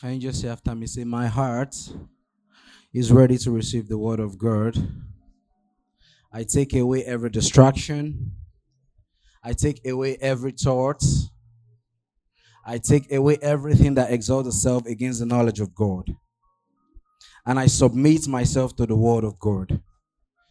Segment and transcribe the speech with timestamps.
[0.00, 1.74] Can you just say after me, say, My heart
[2.92, 4.76] is ready to receive the word of God.
[6.32, 8.32] I take away every distraction.
[9.42, 11.02] I take away every thought.
[12.66, 16.14] I take away everything that exalts itself against the knowledge of God.
[17.46, 19.80] And I submit myself to the word of God.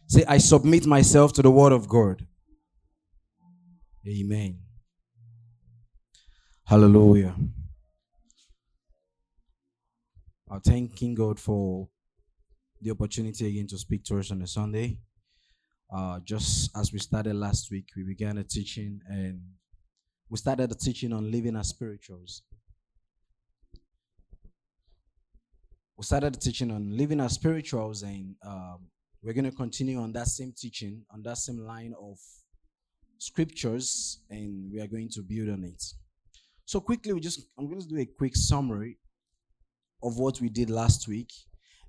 [0.08, 2.26] Say, I submit myself to the word of God.
[4.08, 4.60] Amen.
[6.64, 7.36] Hallelujah.
[10.56, 11.86] I'm thanking God for
[12.80, 14.96] the opportunity again to speak to us on a Sunday.
[15.94, 19.38] Uh, just as we started last week, we began a teaching and
[20.30, 22.40] we started a teaching on living as spirituals.
[25.98, 28.86] We started a teaching on living as spirituals, and um,
[29.22, 32.16] we're going to continue on that same teaching, on that same line of
[33.18, 35.84] scriptures, and we are going to build on it.
[36.64, 38.96] So quickly, we just I'm going to do a quick summary
[40.02, 41.32] of what we did last week,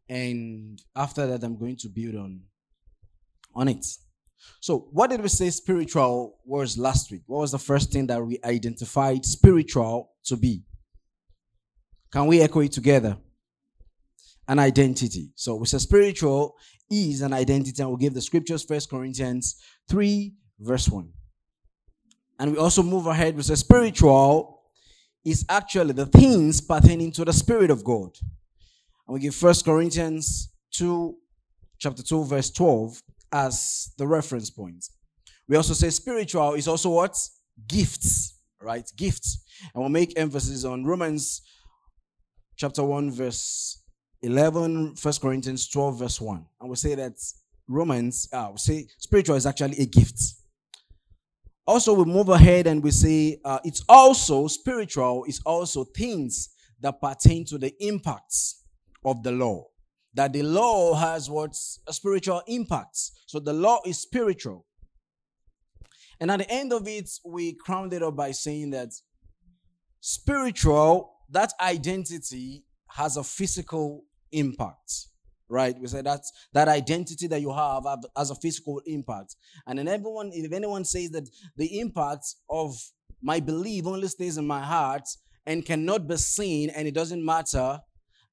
[0.09, 2.41] and after that, I'm going to build on
[3.55, 3.86] on it.
[4.59, 7.23] So, what did we say spiritual was last week?
[7.25, 10.63] What was the first thing that we identified spiritual to be?
[12.11, 13.17] Can we echo it together?
[14.47, 15.31] An identity.
[15.35, 16.55] So, we said spiritual
[16.89, 21.09] is an identity, and we give the scriptures, First Corinthians 3, verse 1.
[22.39, 24.56] And we also move ahead, we say spiritual
[25.28, 28.11] is actually the things pertaining to the Spirit of God.
[29.06, 31.16] And we give First Corinthians 2,
[31.80, 33.03] chapter 2, verse 12
[33.34, 34.86] as the reference point.
[35.50, 37.17] We also say spiritual is also what?
[37.67, 38.89] Gifts, right?
[38.95, 39.44] Gifts.
[39.73, 41.41] And we'll make emphasis on Romans
[42.56, 43.84] chapter 1, verse
[44.22, 46.45] 11, 1 Corinthians 12, verse 1.
[46.62, 47.14] And we'll say that
[47.67, 50.22] Romans, uh, we say spiritual is actually a gift.
[51.68, 57.02] Also, we move ahead and we say uh, it's also spiritual, it's also things that
[57.02, 58.64] pertain to the impacts
[59.04, 59.66] of the law
[60.18, 62.97] that the law has what's a spiritual impact.
[63.28, 64.66] So the law is spiritual.
[66.19, 68.90] And at the end of it, we crowned it up by saying that
[70.02, 74.91] spiritual, that identity has a physical impact.
[75.50, 75.75] Right?
[75.80, 76.22] We say that
[76.53, 77.84] that identity that you have
[78.18, 79.35] as a physical impact.
[79.66, 82.75] And then everyone, if anyone says that the impact of
[83.22, 85.08] my belief only stays in my heart
[85.46, 87.80] and cannot be seen and it doesn't matter,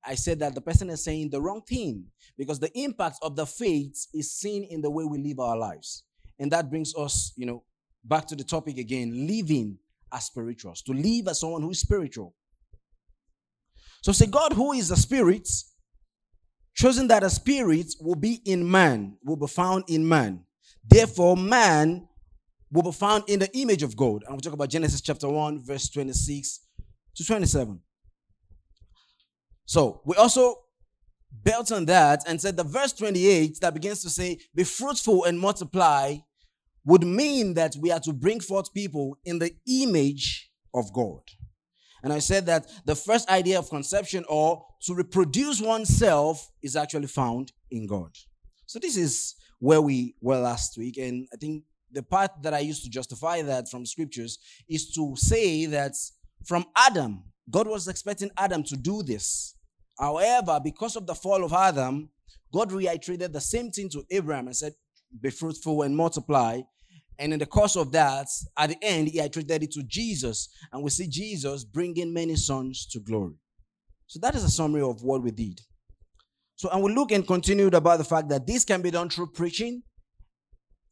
[0.05, 3.47] I said that the person is saying the wrong thing because the impact of the
[3.47, 6.03] faith is seen in the way we live our lives.
[6.39, 7.63] And that brings us, you know,
[8.03, 9.79] back to the topic again living
[10.13, 12.35] as spirituals, to live as someone who is spiritual.
[14.03, 15.49] So say, God, who is the spirit,
[16.75, 20.45] chosen that a spirit will be in man, will be found in man.
[20.87, 22.09] Therefore, man
[22.71, 24.23] will be found in the image of God.
[24.25, 26.61] And we'll talk about Genesis chapter 1, verse 26
[27.17, 27.81] to 27.
[29.67, 30.57] So we also
[31.43, 35.39] built on that and said the verse 28 that begins to say, Be fruitful and
[35.39, 36.17] multiply,
[36.85, 41.23] would mean that we are to bring forth people in the image of God.
[42.03, 47.07] And I said that the first idea of conception or to reproduce oneself is actually
[47.07, 48.11] found in God.
[48.67, 50.99] So this is where we were last week.
[50.99, 55.15] And I think the part that I used to justify that from scriptures is to
[55.17, 55.95] say that
[56.45, 59.57] from Adam, God was expecting Adam to do this.
[59.99, 62.11] However, because of the fall of Adam,
[62.53, 64.75] God reiterated the same thing to Abraham and said,
[65.21, 66.61] Be fruitful and multiply.
[67.19, 70.49] And in the course of that, at the end, he iterated it to Jesus.
[70.73, 73.35] And we see Jesus bringing many sons to glory.
[74.07, 75.61] So that is a summary of what we did.
[76.57, 79.33] So, and we look and continued about the fact that this can be done through
[79.33, 79.83] preaching,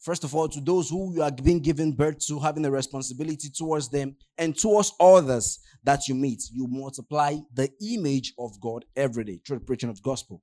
[0.03, 3.49] First of all, to those who you are being given birth to, having a responsibility
[3.56, 6.43] towards them and towards others that you meet.
[6.53, 10.43] You multiply the image of God every day through the preaching of the gospel.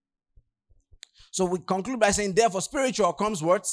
[1.32, 3.68] So we conclude by saying, therefore, spiritual comes what?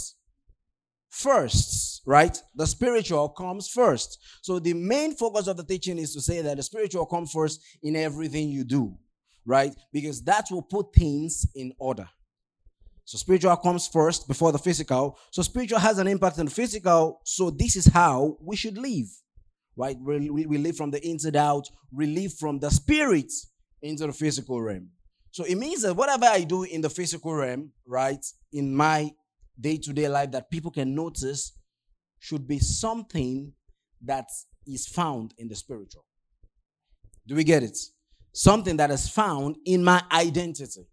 [1.16, 2.38] First, right?
[2.54, 4.18] The spiritual comes first.
[4.42, 7.62] So the main focus of the teaching is to say that the spiritual comes first
[7.82, 8.94] in everything you do,
[9.46, 9.74] right?
[9.94, 12.06] Because that will put things in order.
[13.06, 15.18] So spiritual comes first before the physical.
[15.30, 17.22] So spiritual has an impact on the physical.
[17.24, 19.06] So this is how we should live,
[19.74, 19.96] right?
[19.98, 21.66] We, we, we live from the inside out.
[21.90, 23.32] We live from the spirit
[23.80, 24.90] into the physical realm.
[25.30, 29.12] So it means that whatever I do in the physical realm, right, in my
[29.60, 31.58] day to day life that people can notice
[32.18, 33.52] should be something
[34.02, 34.26] that
[34.66, 36.04] is found in the spiritual.
[37.26, 37.76] Do we get it?
[38.32, 40.86] Something that is found in my identity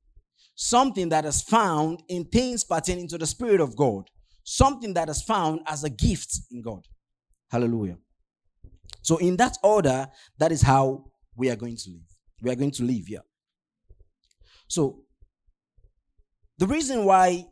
[0.56, 4.10] something that is found in things pertaining to the Spirit of God,
[4.44, 6.86] something that is found as a gift in God.
[7.50, 7.98] Hallelujah.
[9.02, 10.08] So, in that order,
[10.38, 11.06] that is how
[11.36, 12.08] we are going to live.
[12.42, 13.20] We are going to live, yeah.
[14.68, 15.04] So,
[16.58, 17.46] the reason why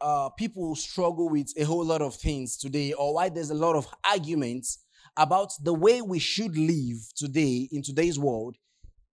[0.00, 3.76] uh, people struggle with a whole lot of things today, or why there's a lot
[3.76, 4.78] of arguments
[5.16, 8.56] about the way we should live today in today's world,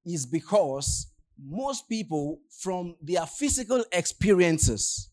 [0.06, 1.08] is because
[1.42, 5.10] most people, from their physical experiences,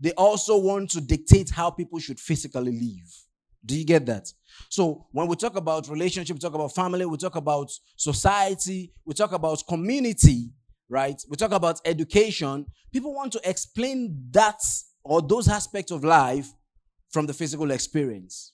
[0.00, 3.24] they also want to dictate how people should physically live.
[3.64, 4.32] Do you get that?
[4.68, 9.14] So when we talk about relationship, we talk about family, we talk about society, we
[9.14, 10.50] talk about community,
[10.88, 11.20] right?
[11.28, 12.66] We talk about education.
[12.92, 14.60] People want to explain that
[15.04, 16.52] or those aspects of life
[17.10, 18.52] from the physical experience.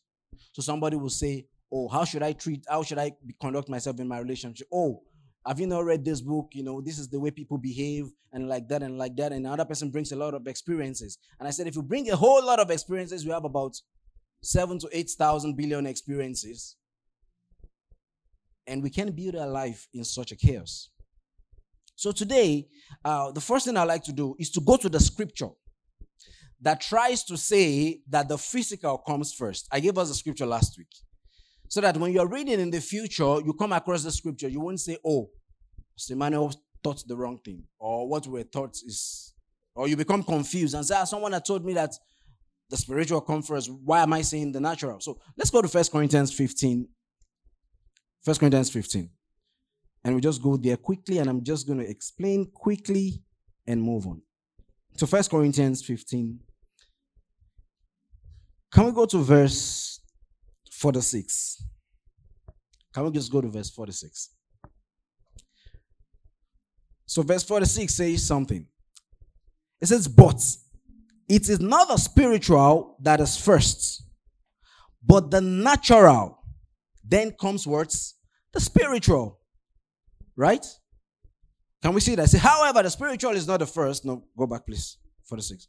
[0.53, 2.65] So somebody will say, "Oh, how should I treat?
[2.69, 4.69] How should I conduct myself in my relationship?
[4.73, 5.03] Oh,
[5.47, 6.51] have you not read this book?
[6.53, 9.33] You know, this is the way people behave and like that and like that.
[9.33, 11.19] And another person brings a lot of experiences.
[11.39, 13.77] And I said, if you bring a whole lot of experiences, we have about
[14.43, 16.77] seven to eight thousand billion experiences.
[18.67, 20.89] And we can build a life in such a chaos.
[21.97, 22.67] So today,
[23.05, 25.51] uh, the first thing I like to do is to go to the scripture
[26.61, 29.69] that tries to say that the physical comes first.
[29.71, 30.89] I gave us a scripture last week.
[31.69, 34.81] So that when you're reading in the future, you come across the scripture, you won't
[34.81, 35.31] say, oh,
[36.11, 36.53] Emmanuel
[36.83, 39.35] taught the wrong thing, or what we taught is,
[39.75, 41.93] or you become confused and say, ah, someone had told me that
[42.71, 43.71] the spiritual comes first.
[43.85, 45.01] Why am I saying the natural?
[45.01, 46.89] So let's go to First Corinthians 15.
[48.23, 49.11] First Corinthians 15.
[50.05, 53.23] And we just go there quickly, and I'm just going to explain quickly
[53.67, 54.21] and move on.
[54.97, 56.39] So First Corinthians 15.
[58.71, 59.95] Can we go to verse
[60.85, 61.63] 46.
[62.93, 64.31] Can we just go to verse 46?
[67.07, 68.67] So, verse 46 says something.
[69.81, 70.43] It says, But
[71.29, 74.03] it is not the spiritual that is first,
[75.03, 76.39] but the natural.
[77.03, 78.17] Then comes words,
[78.53, 79.41] the spiritual.
[80.37, 80.65] Right?
[81.83, 82.29] Can we see that?
[82.31, 84.05] Say, however, the spiritual is not the first.
[84.05, 84.99] No, go back, please.
[85.25, 85.69] 46.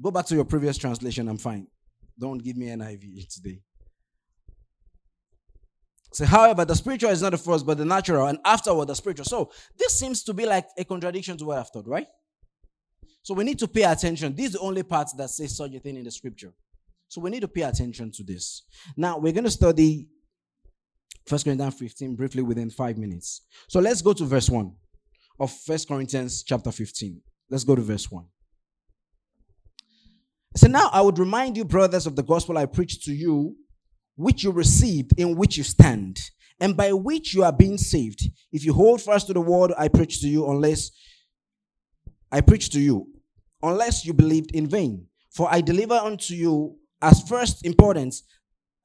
[0.00, 1.28] Go back to your previous translation.
[1.28, 1.66] I'm fine.
[2.18, 3.60] Don't give me NIV today.
[6.12, 9.24] So, however, the spiritual is not the first, but the natural, and afterward the spiritual.
[9.24, 12.06] So, this seems to be like a contradiction to what I've taught, right?
[13.22, 14.34] So, we need to pay attention.
[14.34, 16.52] This is the only part that says such a thing in the scripture.
[17.08, 18.62] So, we need to pay attention to this.
[18.96, 20.08] Now, we're going to study
[21.28, 23.42] 1 Corinthians 15 briefly within five minutes.
[23.68, 24.72] So, let's go to verse 1
[25.40, 27.20] of 1 Corinthians chapter 15.
[27.50, 28.24] Let's go to verse 1.
[30.56, 33.56] So now I would remind you, brothers, of the gospel I preached to you,
[34.16, 36.18] which you received, in which you stand,
[36.58, 38.22] and by which you are being saved.
[38.52, 40.90] If you hold fast to the word I preached to you, unless
[42.32, 43.06] I preached to you,
[43.62, 45.06] unless you believed in vain.
[45.30, 48.22] For I deliver unto you as first importance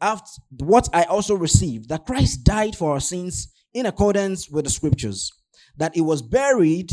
[0.01, 4.71] after what I also received, that Christ died for our sins in accordance with the
[4.71, 5.31] scriptures,
[5.77, 6.91] that he was buried,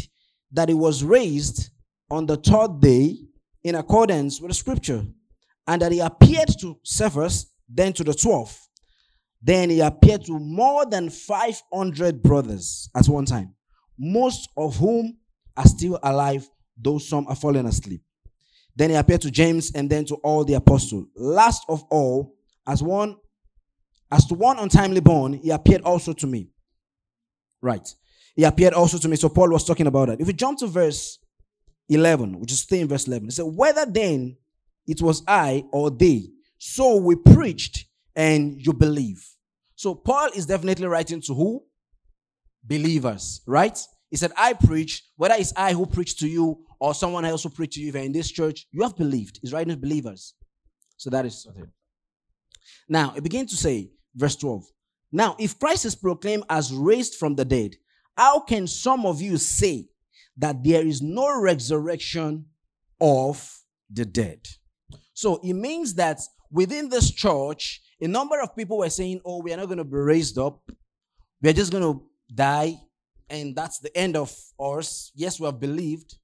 [0.52, 1.70] that he was raised
[2.10, 3.16] on the third day
[3.64, 5.05] in accordance with the scripture,
[5.66, 8.56] and that he appeared to Cephas, then to the twelve.
[9.43, 13.54] Then he appeared to more than 500 brothers at one time,
[13.99, 15.16] most of whom
[15.56, 18.02] are still alive, though some are fallen asleep.
[18.75, 21.06] Then he appeared to James and then to all the apostles.
[21.16, 22.38] Last of all,
[22.68, 23.16] as one
[24.10, 26.50] as to one untimely born, he appeared also to me.
[27.60, 27.87] Right.
[28.37, 29.16] He appeared also to me.
[29.16, 30.20] So Paul was talking about that.
[30.20, 31.18] If we jump to verse
[31.88, 33.28] 11, which is stay in verse 11.
[33.28, 34.37] It said, Whether then
[34.87, 39.25] it was I or they, so we preached and you believe.
[39.75, 41.64] So Paul is definitely writing to who?
[42.64, 43.78] Believers, right?
[44.10, 47.50] He said, I preach, whether it's I who preach to you or someone else who
[47.50, 49.38] preach to you, if you're in this church, you have believed.
[49.40, 50.34] He's writing to believers.
[50.96, 51.70] So that is something.
[52.88, 54.64] Now, it begins to say, verse 12.
[55.12, 57.76] Now, if Christ is proclaimed as raised from the dead,
[58.16, 59.88] how can some of you say
[60.38, 62.47] that there is no resurrection
[63.00, 64.40] of the dead.
[65.14, 69.52] So it means that within this church, a number of people were saying, Oh, we
[69.52, 70.61] are not going to be raised up.
[71.42, 72.02] We are just going to
[72.33, 72.80] die.
[73.28, 75.12] And that's the end of us.
[75.14, 76.16] Yes, we have believed.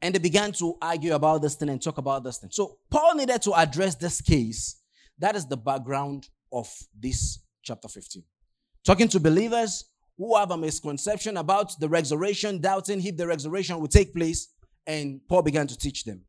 [0.00, 2.50] And they began to argue about this thing and talk about this thing.
[2.52, 4.80] So Paul needed to address this case.
[5.18, 8.22] That is the background of this chapter 15.
[8.84, 9.84] Talking to believers,
[10.18, 14.48] who have a misconception about the resurrection, doubting if the resurrection will take place,
[14.86, 16.22] and Paul began to teach them.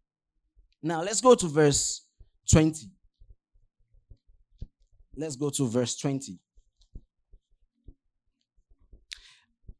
[0.83, 2.05] Now, let's go to verse
[2.51, 2.88] 20.
[5.17, 6.39] Let's go to verse 20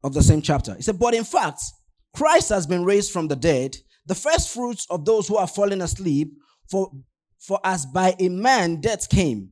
[0.02, 0.74] of the same chapter.
[0.74, 1.60] He said, But in fact,
[2.14, 3.76] Christ has been raised from the dead,
[4.06, 6.32] the first fruits of those who are fallen asleep,
[6.70, 6.90] for,
[7.38, 9.50] for as by a man death came,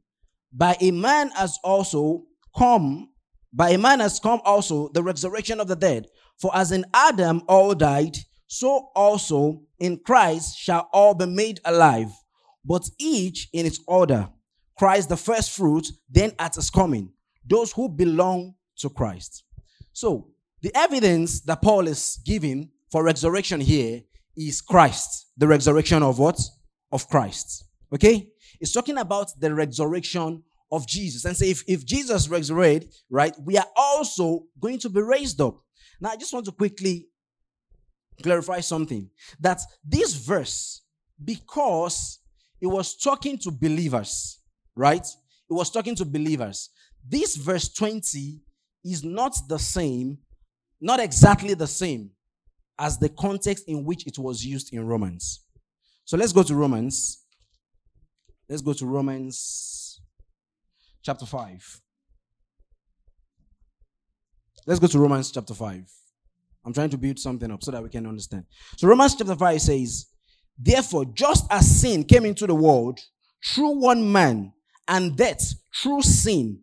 [0.53, 2.25] by a man has also
[2.57, 3.09] come
[3.53, 6.07] by a man has come also the resurrection of the dead.
[6.38, 12.11] For as in Adam all died, so also in Christ shall all be made alive,
[12.65, 14.29] but each in its order.
[14.77, 17.12] Christ the first fruit, then at his coming,
[17.45, 19.45] those who belong to Christ.
[19.93, 20.31] So,
[20.62, 24.03] the evidence that Paul is giving for resurrection here
[24.37, 26.41] is Christ, the resurrection of what?
[26.93, 27.65] Of Christ.
[27.93, 28.29] Okay?
[28.61, 33.57] It's talking about the resurrection of Jesus and say if, if Jesus resurrected, right, we
[33.57, 35.61] are also going to be raised up.
[36.00, 37.09] Now, I just want to quickly
[38.23, 39.09] clarify something
[39.41, 40.83] that this verse,
[41.23, 42.21] because
[42.61, 44.41] it was talking to believers,
[44.77, 45.05] right?
[45.05, 46.71] It was talking to believers.
[47.07, 48.41] This verse 20
[48.85, 50.19] is not the same,
[50.81, 52.11] not exactly the same
[52.79, 55.45] as the context in which it was used in Romans.
[56.05, 57.25] So let's go to Romans.
[58.49, 60.01] Let's go to Romans
[61.03, 61.81] chapter 5.
[64.67, 65.91] Let's go to Romans chapter 5.
[66.65, 68.45] I'm trying to build something up so that we can understand.
[68.77, 70.07] So Romans chapter 5 says,
[70.59, 72.99] Therefore, just as sin came into the world
[73.45, 74.53] through one man,
[74.89, 76.61] and death through sin,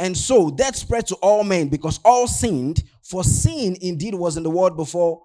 [0.00, 4.42] and so death spread to all men because all sinned, for sin indeed was in
[4.42, 5.22] the world before,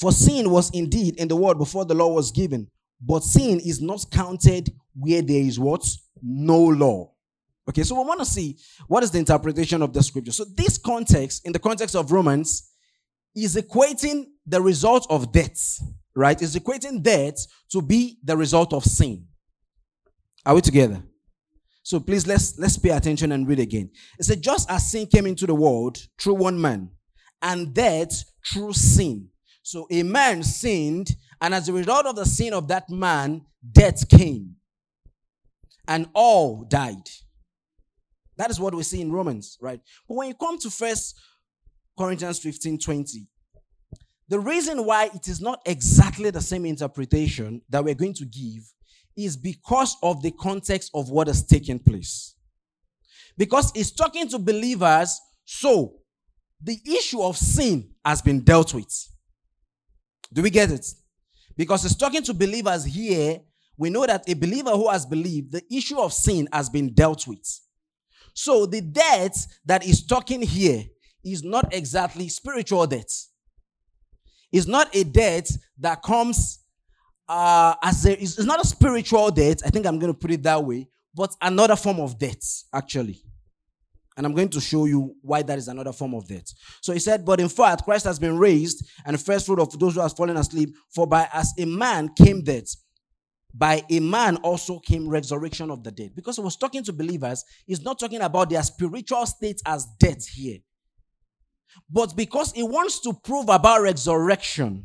[0.00, 2.68] for sin was indeed in the world before the law was given.
[3.00, 5.86] But sin is not counted where there is what?
[6.22, 7.12] No law.
[7.68, 10.32] Okay, so we want to see what is the interpretation of the scripture.
[10.32, 12.72] So, this context, in the context of Romans,
[13.36, 15.82] is equating the result of death,
[16.16, 16.40] right?
[16.40, 19.26] Is equating death to be the result of sin.
[20.46, 21.02] Are we together?
[21.82, 23.90] So please let's let's pay attention and read again.
[24.18, 26.90] It said, just as sin came into the world through one man,
[27.42, 29.28] and death through sin.
[29.62, 34.08] So a man sinned, and as a result of the sin of that man, death
[34.08, 34.56] came.
[35.86, 37.08] And all died.
[38.36, 39.80] That is what we see in Romans, right?
[40.06, 41.18] But when you come to First
[41.98, 43.26] Corinthians 15 20,
[44.28, 48.62] the reason why it is not exactly the same interpretation that we're going to give
[49.18, 52.36] is because of the context of what has taken place.
[53.36, 55.96] Because it's talking to believers, so
[56.62, 58.92] the issue of sin has been dealt with.
[60.32, 60.86] Do we get it?
[61.56, 63.40] Because it's talking to believers here,
[63.76, 67.26] we know that a believer who has believed, the issue of sin has been dealt
[67.26, 67.60] with.
[68.34, 70.84] So the death that is talking here
[71.24, 73.26] is not exactly spiritual death.
[74.52, 76.60] It's not a death that comes
[77.28, 79.58] uh, as a, it's not a spiritual death.
[79.64, 83.20] I think I'm going to put it that way, but another form of death, actually.
[84.16, 86.52] And I'm going to show you why that is another form of death.
[86.80, 89.78] So he said, But in fact, Christ has been raised, and the first fruit of
[89.78, 90.74] those who have fallen asleep.
[90.92, 92.74] For by as a man came death,
[93.54, 96.16] by a man also came resurrection of the dead.
[96.16, 100.26] Because he was talking to believers, he's not talking about their spiritual state as death
[100.26, 100.58] here.
[101.88, 104.84] But because he wants to prove about resurrection,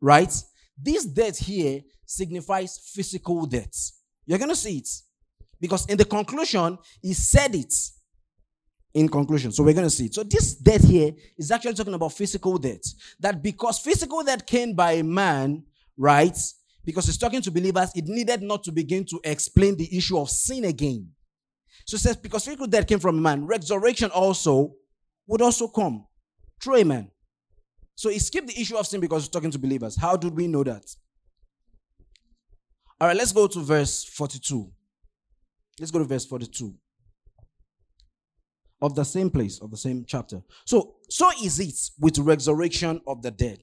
[0.00, 0.32] right?
[0.82, 3.92] This death here signifies physical death.
[4.26, 4.88] You're going to see it.
[5.60, 7.72] Because in the conclusion, he said it
[8.94, 9.52] in conclusion.
[9.52, 10.14] So we're going to see it.
[10.14, 12.82] So this death here is actually talking about physical death.
[13.20, 15.64] That because physical death came by a man,
[15.96, 16.36] right?
[16.84, 20.30] Because he's talking to believers, it needed not to begin to explain the issue of
[20.30, 21.10] sin again.
[21.86, 24.74] So it says, because physical death came from man, resurrection also
[25.26, 26.06] would also come
[26.62, 27.10] through a man.
[28.00, 29.94] So he skipped the issue of sin because he's talking to believers.
[29.94, 30.86] How do we know that?
[32.98, 34.72] All right, let's go to verse 42.
[35.78, 36.74] Let's go to verse 42
[38.80, 40.40] of the same place, of the same chapter.
[40.64, 43.58] So, so is it with resurrection of the dead.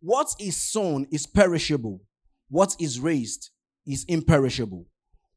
[0.00, 2.00] What is sown is perishable,
[2.48, 3.50] what is raised
[3.86, 4.86] is imperishable.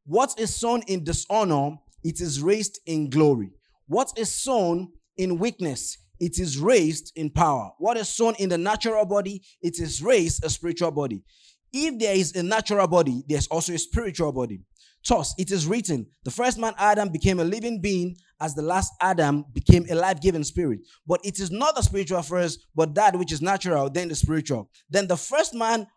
[0.06, 1.72] What is sown in dishonor,
[2.06, 3.52] it is raised in glory.
[3.88, 7.72] What is sown in weakness, it is raised in power.
[7.78, 11.24] What is sown in the natural body, it is raised a spiritual body.
[11.72, 14.62] If there is a natural body, there's also a spiritual body.
[15.08, 18.92] Thus, it is written, the first man Adam became a living being as the last
[19.02, 20.80] Adam became a life-giving spirit.
[21.08, 24.70] But it is not the spiritual first, but that which is natural, then the spiritual.
[24.90, 25.88] Then the first man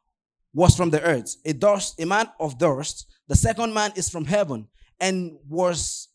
[0.55, 3.07] was from the earth, a dust, a man of dust.
[3.29, 4.69] The second man is from heaven
[5.01, 6.09] and was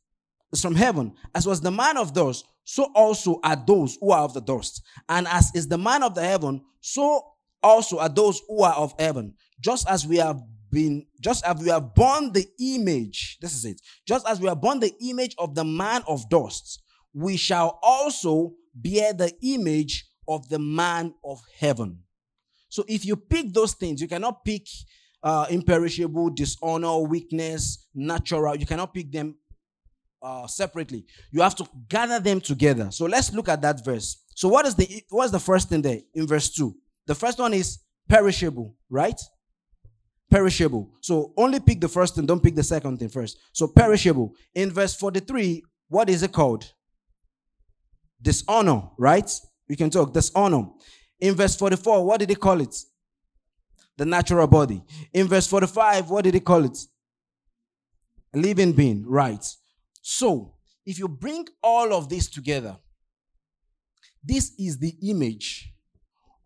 [0.54, 4.24] is from heaven, as was the man of dust so also are those who are
[4.24, 4.84] of the dust.
[5.08, 7.24] And as is the man of the heaven, so
[7.64, 9.36] also are those who are of heaven.
[9.62, 13.80] Just as we have been, just as we have borne the image, this is it,
[14.06, 16.84] just as we have borne the image of the man of dust,
[17.14, 22.00] we shall also bear the image of the man of heaven.
[22.68, 24.68] So if you pick those things, you cannot pick
[25.24, 28.58] uh, imperishable, dishonor, weakness, natural.
[28.58, 29.36] You cannot pick them
[30.22, 31.06] uh, separately.
[31.32, 32.90] You have to gather them together.
[32.92, 34.24] So let's look at that verse.
[34.36, 36.74] So what is the what's the first thing there in verse 2?
[37.08, 39.20] The first one is perishable, right?
[40.30, 40.92] Perishable.
[41.02, 43.38] So only pick the first thing, don't pick the second thing first.
[43.54, 44.34] So perishable.
[44.54, 46.72] In verse 43, what is it called?
[48.22, 49.32] Dishonor, right?
[49.70, 50.68] We can talk dishonor.
[51.20, 52.76] In verse 44, what did he call it?
[53.96, 54.84] The natural body.
[55.14, 56.78] In verse 45, what did he call it?
[58.34, 59.46] living being, right?
[60.10, 60.54] So,
[60.86, 62.78] if you bring all of this together,
[64.24, 65.74] this is the image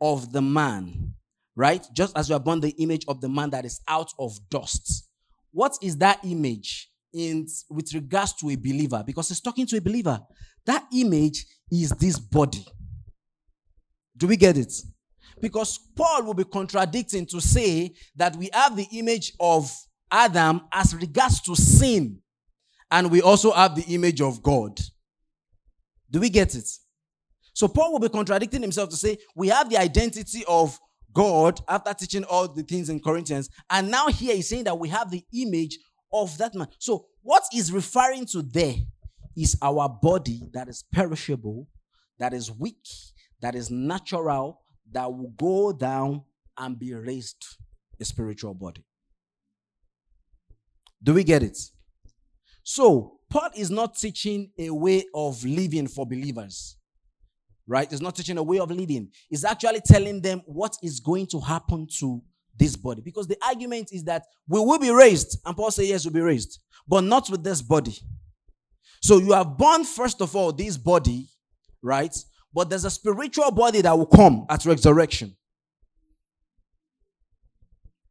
[0.01, 1.13] of the man,
[1.55, 1.85] right?
[1.95, 5.07] Just as you are born the image of the man that is out of dust.
[5.51, 9.03] What is that image in with regards to a believer?
[9.05, 10.19] Because he's talking to a believer.
[10.65, 12.65] That image is this body.
[14.17, 14.73] Do we get it?
[15.39, 19.71] Because Paul will be contradicting to say that we have the image of
[20.09, 22.20] Adam as regards to sin.
[22.91, 24.79] And we also have the image of God.
[26.11, 26.69] Do we get it?
[27.53, 30.77] So Paul will be contradicting himself to say, we have the identity of
[31.13, 33.49] God after teaching all the things in Corinthians.
[33.69, 35.77] And now here he's saying that we have the image
[36.13, 36.67] of that man.
[36.79, 38.75] So what he's referring to there
[39.37, 41.67] is our body that is perishable,
[42.19, 42.85] that is weak,
[43.41, 46.23] that is natural, that will go down
[46.57, 47.45] and be raised
[47.99, 48.85] a spiritual body.
[51.01, 51.57] Do we get it?
[52.63, 56.77] So, Paul is not teaching a way of living for believers.
[57.67, 57.89] Right?
[57.89, 59.09] He's not teaching a way of living.
[59.29, 62.21] He's actually telling them what is going to happen to
[62.57, 63.01] this body.
[63.01, 65.39] Because the argument is that we will be raised.
[65.45, 66.59] And Paul says, yes, we'll be raised.
[66.87, 67.95] But not with this body.
[69.01, 71.29] So you have born, first of all, this body,
[71.81, 72.15] right?
[72.53, 75.35] But there's a spiritual body that will come at resurrection.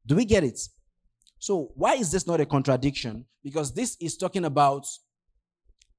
[0.06, 0.58] Do we get it?
[1.40, 3.24] So, why is this not a contradiction?
[3.42, 4.86] Because this is talking about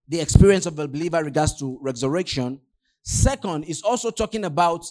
[0.08, 2.62] the experience of a believer regards to resurrection.
[3.02, 4.86] Second, is also talking about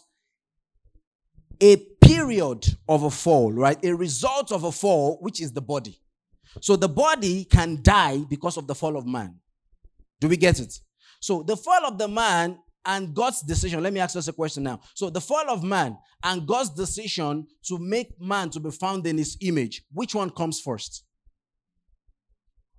[1.60, 3.82] a period of a fall, right?
[3.84, 6.00] A result of a fall, which is the body.
[6.60, 9.36] So the body can die because of the fall of man.
[10.20, 10.80] Do we get it?
[11.20, 13.82] So the fall of the man and God's decision.
[13.82, 14.80] Let me ask us a question now.
[14.94, 19.18] So the fall of man and God's decision to make man to be found in
[19.18, 21.04] his image, which one comes first?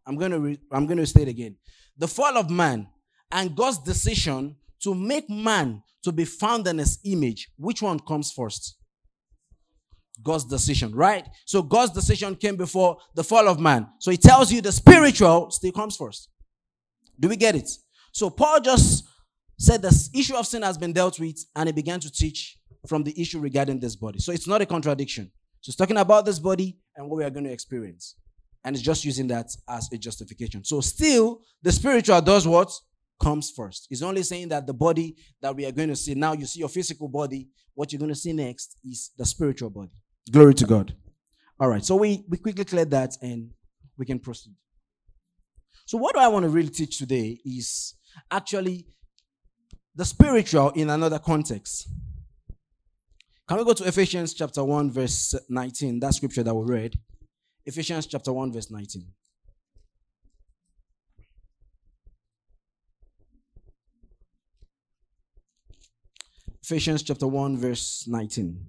[0.06, 1.58] I'm going to re- I'm going to state again.
[1.98, 2.88] The fall of man
[3.32, 8.32] and God's decision to make man to be found in his image, which one comes
[8.32, 8.76] first?
[10.24, 11.28] God's decision, right?
[11.46, 13.88] So God's decision came before the fall of man.
[14.00, 16.30] So he tells you the spiritual still comes first.
[17.20, 17.70] Do we get it?
[18.12, 19.06] So Paul just
[19.62, 23.04] said the issue of sin has been dealt with, and he began to teach from
[23.04, 24.20] the issue regarding this body.
[24.20, 25.32] So it's not a contradiction.
[25.62, 28.16] So it's talking about this body and what we are going to experience.
[28.64, 30.64] And it's just using that as a justification.
[30.64, 32.72] So still, the spiritual does what?
[33.22, 33.88] Comes first.
[33.92, 36.60] It's only saying that the body that we are going to see now, you see
[36.60, 37.50] your physical body.
[37.76, 39.92] What you're going to see next is the spiritual body.
[40.32, 40.96] Glory to God.
[41.60, 41.86] All right.
[41.86, 43.52] So we, we quickly cleared that and
[43.96, 44.56] we can proceed.
[45.86, 47.94] So what do I want to really teach today is
[48.32, 48.88] actually
[49.96, 51.90] the spiritual in another context.
[53.48, 56.00] Can we go to Ephesians chapter 1, verse 19?
[56.00, 56.98] That scripture that we read.
[57.66, 59.06] Ephesians chapter 1, verse 19.
[66.64, 68.66] Ephesians chapter 1, verse 19.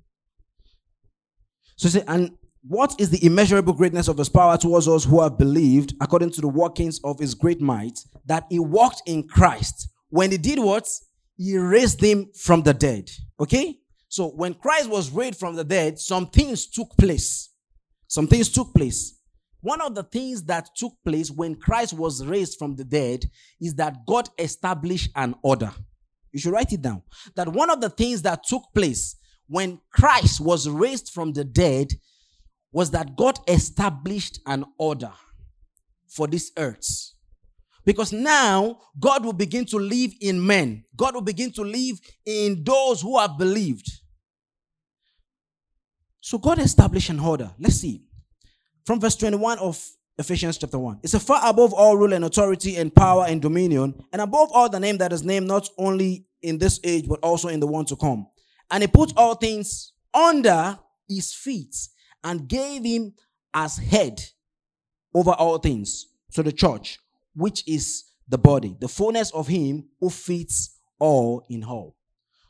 [1.77, 2.33] So say, and
[2.67, 6.41] what is the immeasurable greatness of his power towards us who have believed, according to
[6.41, 10.89] the workings of his great might, that he walked in Christ when he did what?
[11.37, 13.11] He raised him from the dead.
[13.41, 13.79] Okay?
[14.09, 17.51] So when Christ was raised from the dead, some things took place.
[18.09, 19.19] Some things took place.
[19.63, 23.25] One of the things that took place when Christ was raised from the dead
[23.61, 25.73] is that God established an order.
[26.33, 27.03] You should write it down.
[27.37, 29.17] That one of the things that took place
[29.47, 31.93] when Christ was raised from the dead
[32.73, 35.13] was that God established an order
[36.09, 37.12] for this earth.
[37.85, 40.85] Because now God will begin to live in men.
[40.97, 43.91] God will begin to live in those who have believed.
[46.21, 47.51] So God established an order.
[47.59, 48.03] Let's see.
[48.87, 49.85] From verse 21 of
[50.19, 51.01] Ephesians chapter 1.
[51.03, 54.69] It's a far above all rule and authority and power and dominion, and above all
[54.69, 57.85] the name that is named not only in this age, but also in the one
[57.87, 58.27] to come.
[58.71, 61.75] And he put all things under his feet
[62.23, 63.15] and gave him
[63.55, 64.23] as head
[65.15, 66.07] over all things.
[66.31, 66.99] So the church,
[67.35, 71.97] which is the body, the fullness of him who fits all in all.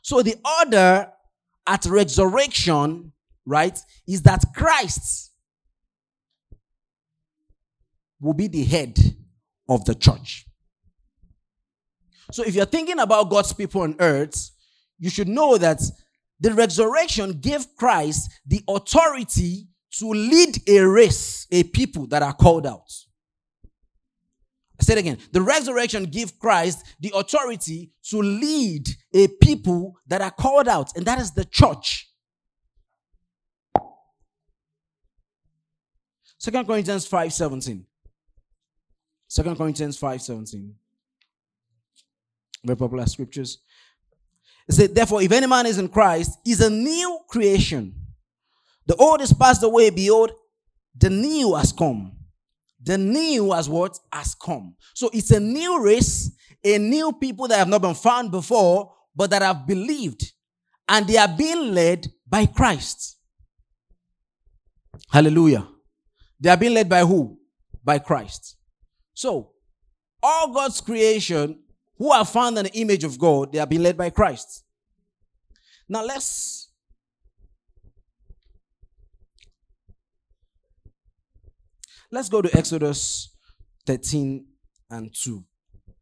[0.01, 1.09] So the order
[1.65, 3.11] at resurrection,
[3.45, 5.31] right, is that Christ
[8.19, 8.97] will be the head
[9.67, 10.45] of the church.
[12.31, 14.51] So if you're thinking about God's people on earth,
[14.97, 15.81] you should know that
[16.39, 19.67] the resurrection gave Christ the authority
[19.99, 22.89] to lead a race, a people that are called out.
[24.79, 30.31] I said again, the resurrection gave Christ the authority to lead a people that are
[30.31, 32.09] called out, and that is the church.
[36.37, 37.85] Second Corinthians 5 17.
[39.27, 40.75] Second Corinthians 5 17.
[42.65, 43.59] Very popular scriptures.
[44.67, 47.95] It said, Therefore, if any man is in Christ, is a new creation.
[48.85, 50.31] The old is passed away, behold,
[50.97, 52.11] the new has come.
[52.83, 53.97] The new has what?
[54.11, 54.75] Has come.
[54.93, 56.31] So it's a new race,
[56.63, 60.31] a new people that have not been found before, but that have believed.
[60.87, 63.17] And they are being led by Christ.
[65.09, 65.67] Hallelujah.
[66.39, 67.39] They are being led by who?
[67.83, 68.57] By Christ.
[69.13, 69.51] So,
[70.21, 71.59] all God's creation
[71.97, 74.63] who are found in the image of God, they are being led by Christ.
[75.87, 76.62] Now let's
[82.13, 83.35] let's go to Exodus
[83.87, 84.45] 13
[84.91, 85.43] and 2.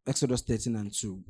[0.05, 1.23] Exodus 13 and 2.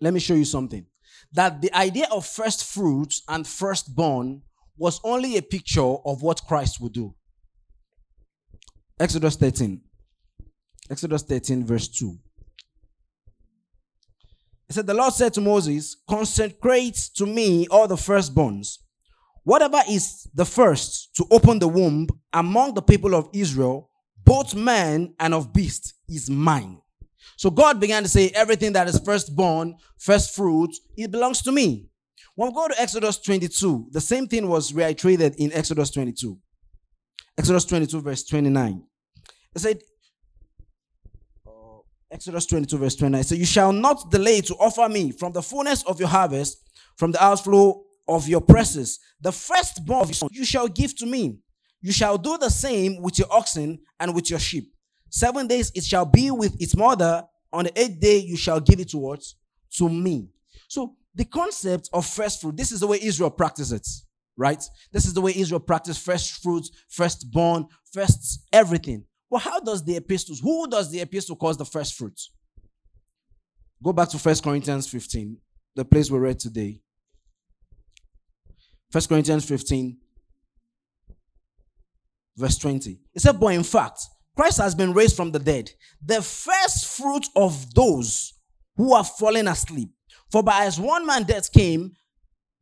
[0.00, 0.86] Let me show you something.
[1.32, 4.42] That the idea of first fruits and firstborn
[4.78, 7.14] was only a picture of what Christ would do.
[8.98, 9.82] Exodus 13.
[10.90, 12.16] Exodus 13, verse 2.
[14.68, 18.78] He said, The Lord said to Moses, Consecrate to me all the firstborns.
[19.48, 23.88] Whatever is the first to open the womb among the people of Israel,
[24.22, 26.82] both man and of beast, is mine.
[27.38, 31.88] So God began to say, Everything that is firstborn, first fruit, it belongs to me.
[32.34, 36.38] When we go to Exodus 22, the same thing was reiterated in Exodus 22.
[37.38, 38.82] Exodus 22, verse 29.
[39.54, 39.78] It said,
[41.46, 41.78] uh,
[42.10, 43.24] Exodus 22, verse 29.
[43.24, 46.58] So you shall not delay to offer me from the fullness of your harvest,
[46.98, 51.06] from the outflow of your presses, the firstborn of your son, you shall give to
[51.06, 51.38] me.
[51.80, 54.72] You shall do the same with your oxen and with your sheep.
[55.10, 57.24] Seven days it shall be with its mother.
[57.52, 59.22] On the eighth day you shall give it to what?
[59.76, 60.28] To me.
[60.68, 63.86] So the concept of first fruit, this is the way Israel practices it,
[64.36, 64.62] right?
[64.92, 69.04] This is the way Israel practices first fruits, firstborn, first everything.
[69.30, 72.30] Well, how does the epistles, who does the epistle cause the first fruits?
[73.82, 75.36] Go back to First Corinthians 15,
[75.76, 76.80] the place we read today.
[78.90, 79.98] First Corinthians 15,
[82.36, 82.98] verse 20.
[83.14, 84.00] It said, But in fact,
[84.34, 85.70] Christ has been raised from the dead,
[86.04, 88.34] the first fruit of those
[88.76, 89.90] who have fallen asleep.
[90.30, 91.92] For by as one man death came,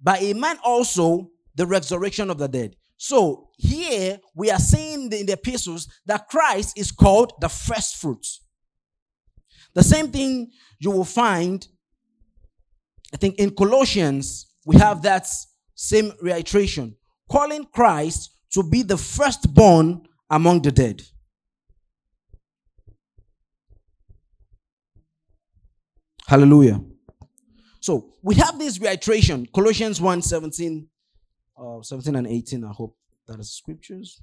[0.00, 2.76] by a man also the resurrection of the dead.
[2.96, 8.42] So here we are seeing in the epistles that Christ is called the first fruits.
[9.74, 11.66] The same thing you will find,
[13.12, 15.26] I think in Colossians, we have that
[15.76, 16.96] same reiteration,
[17.30, 21.02] calling Christ to be the firstborn among the dead.
[26.26, 26.80] Hallelujah.
[27.80, 30.88] So we have this reiteration, Colossians 1 17
[31.58, 32.64] uh, 17 and 18.
[32.64, 32.96] I hope
[33.28, 34.20] that is scriptures.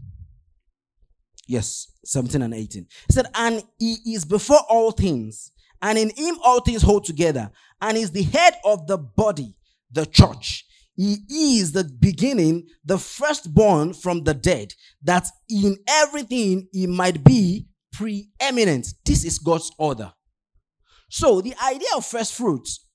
[1.47, 2.87] Yes, 17 and 18.
[3.07, 7.51] He said, And he is before all things, and in him all things hold together,
[7.81, 9.55] and is the head of the body,
[9.91, 10.65] the church.
[10.95, 17.67] He is the beginning, the firstborn from the dead, that in everything he might be
[17.91, 18.87] preeminent.
[19.05, 20.13] This is God's order.
[21.09, 22.87] So the idea of first fruits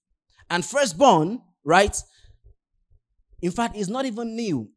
[0.50, 1.96] and firstborn, right,
[3.42, 4.70] in fact, is not even new.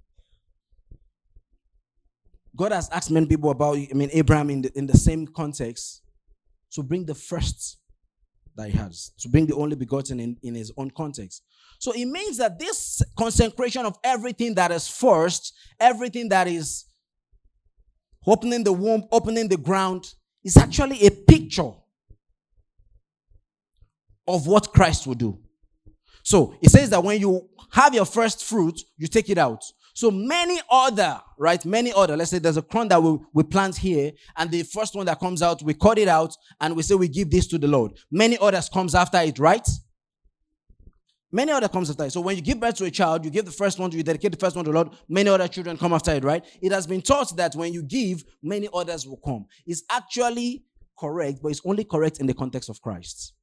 [2.56, 6.02] God has asked many people about, I mean, Abraham in the, in the same context
[6.74, 7.78] to bring the first
[8.56, 11.44] that he has, to bring the only begotten in, in his own context.
[11.82, 16.86] So it means that this consecration of everything that is first, everything that is
[18.28, 20.14] opening the womb, opening the ground,
[20.44, 21.72] is actually a picture
[24.28, 25.40] of what Christ will do.
[26.22, 29.64] So it says that when you have your first fruit, you take it out.
[29.96, 31.66] So many other, right?
[31.66, 32.16] Many other.
[32.16, 35.20] Let's say there's a crown that we, we plant here, and the first one that
[35.20, 37.94] comes out, we cut it out, and we say we give this to the Lord.
[38.12, 39.68] Many others comes after it, right?
[41.32, 42.12] Many other comes after it.
[42.12, 44.34] So when you give birth to a child, you give the first one, you dedicate
[44.34, 44.90] the first one to the Lord.
[45.08, 46.44] Many other children come after it, right?
[46.62, 49.46] It has been taught that when you give, many others will come.
[49.66, 50.66] It's actually
[51.00, 53.34] correct, but it's only correct in the context of Christ.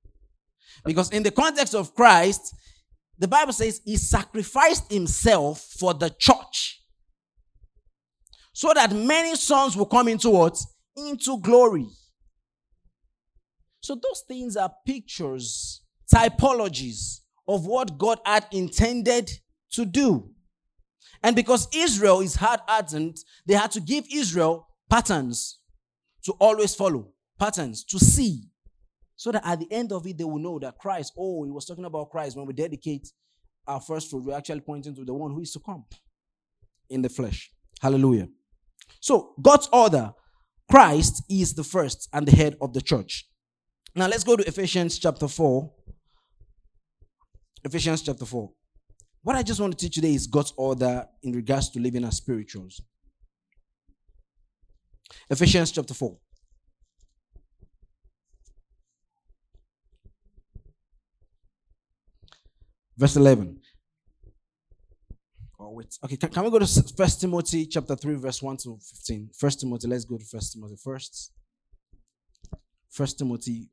[0.85, 2.55] Because in the context of Christ,
[3.19, 6.83] the Bible says he sacrificed himself for the church
[8.53, 10.59] so that many sons will come into what?
[10.97, 11.87] Into glory.
[13.81, 19.31] So those things are pictures, typologies of what God had intended
[19.73, 20.31] to do.
[21.23, 25.59] And because Israel is hard hardened, they had to give Israel patterns
[26.25, 27.09] to always follow,
[27.39, 28.45] patterns to see,
[29.17, 31.65] so that at the end of it, they will know that Christ, oh, he was
[31.65, 33.09] talking about Christ when we dedicate
[33.67, 35.85] our first fruit, we're actually pointing to the one who is to come
[36.89, 37.51] in the flesh.
[37.81, 38.29] Hallelujah.
[39.01, 40.13] So, God's order,
[40.71, 43.29] Christ is the first and the head of the church.
[43.95, 45.71] Now, let's go to Ephesians chapter 4.
[47.65, 48.51] Ephesians chapter 4.
[49.23, 52.17] What I just want to teach today is God's order in regards to living as
[52.17, 52.81] spirituals.
[55.29, 56.17] Ephesians chapter 4.
[62.97, 63.61] Verse 11.
[65.61, 65.99] Oh, wait.
[66.05, 66.67] Okay, can, can we go to
[66.97, 69.31] First Timothy chapter 3, verse 1 to 15?
[69.39, 71.33] First Timothy, let's go to First Timothy first.
[72.91, 73.69] First Timothy,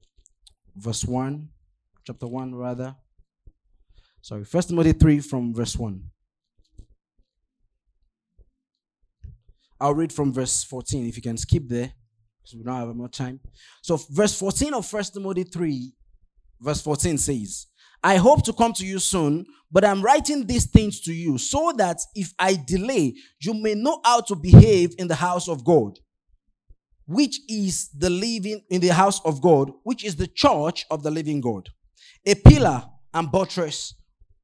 [0.76, 1.48] verse 1,
[2.04, 2.96] chapter 1, rather.
[4.26, 6.02] Sorry, First Timothy 3 from verse 1.
[9.80, 11.94] I'll read from verse 14 if you can skip there
[12.42, 13.40] because we don't have much time.
[13.84, 15.94] So, verse 14 of First Timothy 3,
[16.60, 17.68] verse 14 says,
[18.04, 21.72] I hope to come to you soon, but I'm writing these things to you so
[21.78, 26.00] that if I delay, you may know how to behave in the house of God,
[27.06, 31.12] which is the living in the house of God, which is the church of the
[31.12, 31.70] living God,
[32.26, 33.94] a pillar and buttress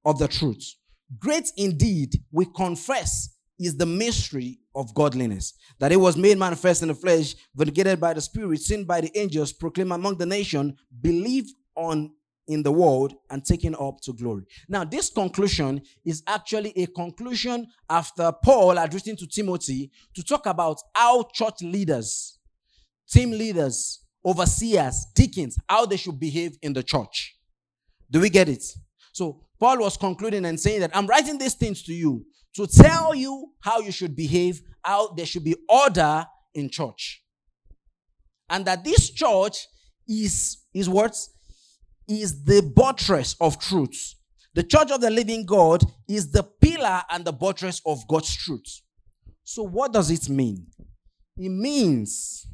[0.06, 0.76] of the truth.
[1.20, 5.54] Great indeed, we confess, is the mystery of godliness.
[5.80, 9.16] That it was made manifest in the flesh, vindicated by the Spirit, seen by the
[9.18, 12.12] angels, proclaimed among the nation, believed on
[12.48, 14.44] in the world, and taken up to glory.
[14.68, 20.48] Now, this conclusion is actually a conclusion after Paul had written to Timothy to talk
[20.48, 22.40] about how church leaders,
[23.10, 27.36] team leaders, overseers, deacons, how they should behave in the church.
[28.10, 28.64] Do we get it?
[29.14, 33.13] So Paul was concluding and saying that I'm writing these things to you to tell
[33.13, 37.24] you how you should behave, how there should be order in church.
[38.50, 39.67] And that this church
[40.08, 41.15] is, is what?
[42.10, 44.15] Is the buttress of truth.
[44.56, 48.82] The church of the living God is the pillar and the buttress of God's truth.
[49.43, 50.65] So, what does it mean?
[51.38, 52.47] It means,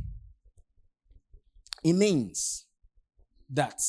[1.83, 2.65] it means
[3.49, 3.79] that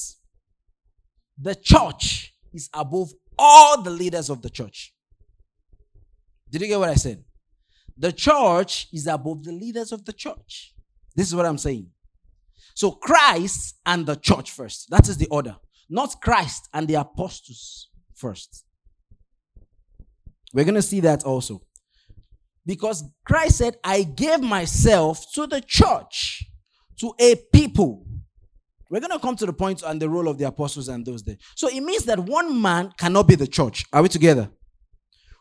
[1.37, 4.95] the church is above all the leaders of the church.
[6.51, 7.23] Did you get what I said?
[7.97, 10.75] The church is above the leaders of the church.
[11.15, 11.89] This is what I'm saying.
[12.75, 14.89] So Christ and the church first.
[14.91, 15.57] That is the order.
[15.91, 18.65] Not Christ and the apostles first.
[20.55, 21.63] We're going to see that also.
[22.65, 26.45] Because Christ said, I gave myself to the church,
[27.01, 28.07] to a people
[28.91, 31.23] we're going to come to the point and the role of the apostles and those
[31.23, 31.37] there.
[31.55, 33.85] So it means that one man cannot be the church.
[33.93, 34.51] Are we together?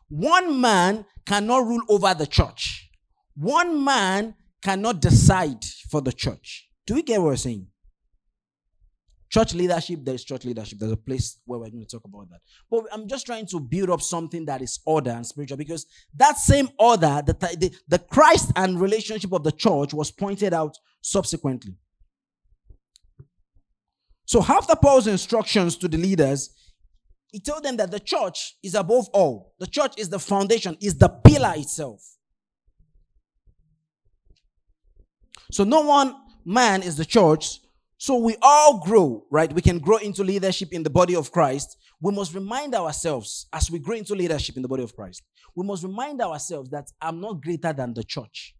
[0.10, 2.90] One man cannot rule over the church.
[3.36, 6.70] One man cannot decide for the church.
[6.86, 7.68] Do we get what we're saying?
[9.30, 10.80] Church leadership, there's church leadership.
[10.80, 12.40] There's a place where we're going to talk about that.
[12.72, 16.38] But I'm just trying to build up something that is order and spiritual because that
[16.38, 21.76] same order, the, the, the Christ and relationship of the church was pointed out subsequently.
[24.28, 26.50] So after Paul's instructions to the leaders,
[27.32, 29.54] he told them that the church is above all.
[29.58, 32.04] The church is the foundation, is the pillar itself.
[35.50, 36.14] So no one
[36.44, 37.62] man is the church.
[37.98, 39.52] So we all grow, right?
[39.52, 41.78] We can grow into leadership in the body of Christ.
[42.02, 45.24] We must remind ourselves as we grow into leadership in the body of Christ.
[45.56, 48.57] We must remind ourselves that I'm not greater than the church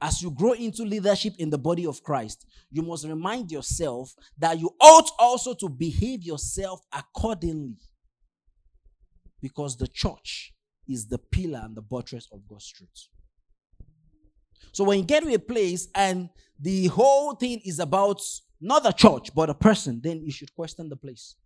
[0.00, 4.58] as you grow into leadership in the body of Christ, you must remind yourself that
[4.58, 7.76] you ought also to behave yourself accordingly.
[9.40, 10.54] Because the church
[10.88, 13.08] is the pillar and the buttress of God's truth.
[14.72, 16.28] So when you get to a place and
[16.60, 18.20] the whole thing is about
[18.60, 21.36] not the church, but a person, then you should question the place.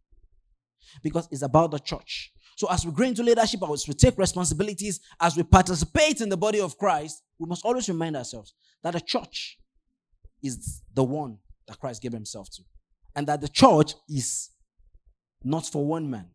[1.02, 2.32] Because it's about the church.
[2.56, 6.36] So as we grow into leadership, as we take responsibilities, as we participate in the
[6.36, 9.58] body of Christ, we must always remind ourselves that the church
[10.42, 12.62] is the one that Christ gave himself to.
[13.16, 14.50] And that the church is
[15.42, 16.26] not for one man.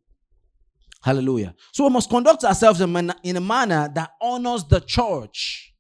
[1.02, 1.56] Hallelujah.
[1.72, 5.74] So we must conduct ourselves in a manner that honors the church.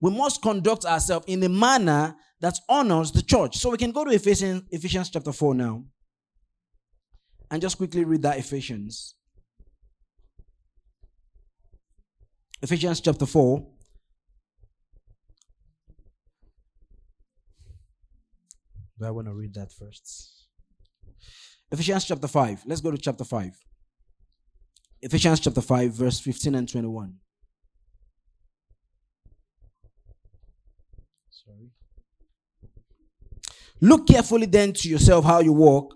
[0.00, 3.56] We must conduct ourselves in a manner that honors the church.
[3.56, 5.84] So we can go to Ephesians, Ephesians chapter 4 now
[7.50, 9.14] and just quickly read that Ephesians.
[12.62, 13.66] Ephesians chapter 4.
[18.98, 20.46] Do I want to read that first?
[21.70, 22.62] Ephesians chapter 5.
[22.66, 23.52] Let's go to chapter 5.
[25.02, 27.14] Ephesians chapter 5, verse 15 and 21.
[31.30, 31.70] Sorry.
[33.80, 35.95] Look carefully then to yourself how you walk,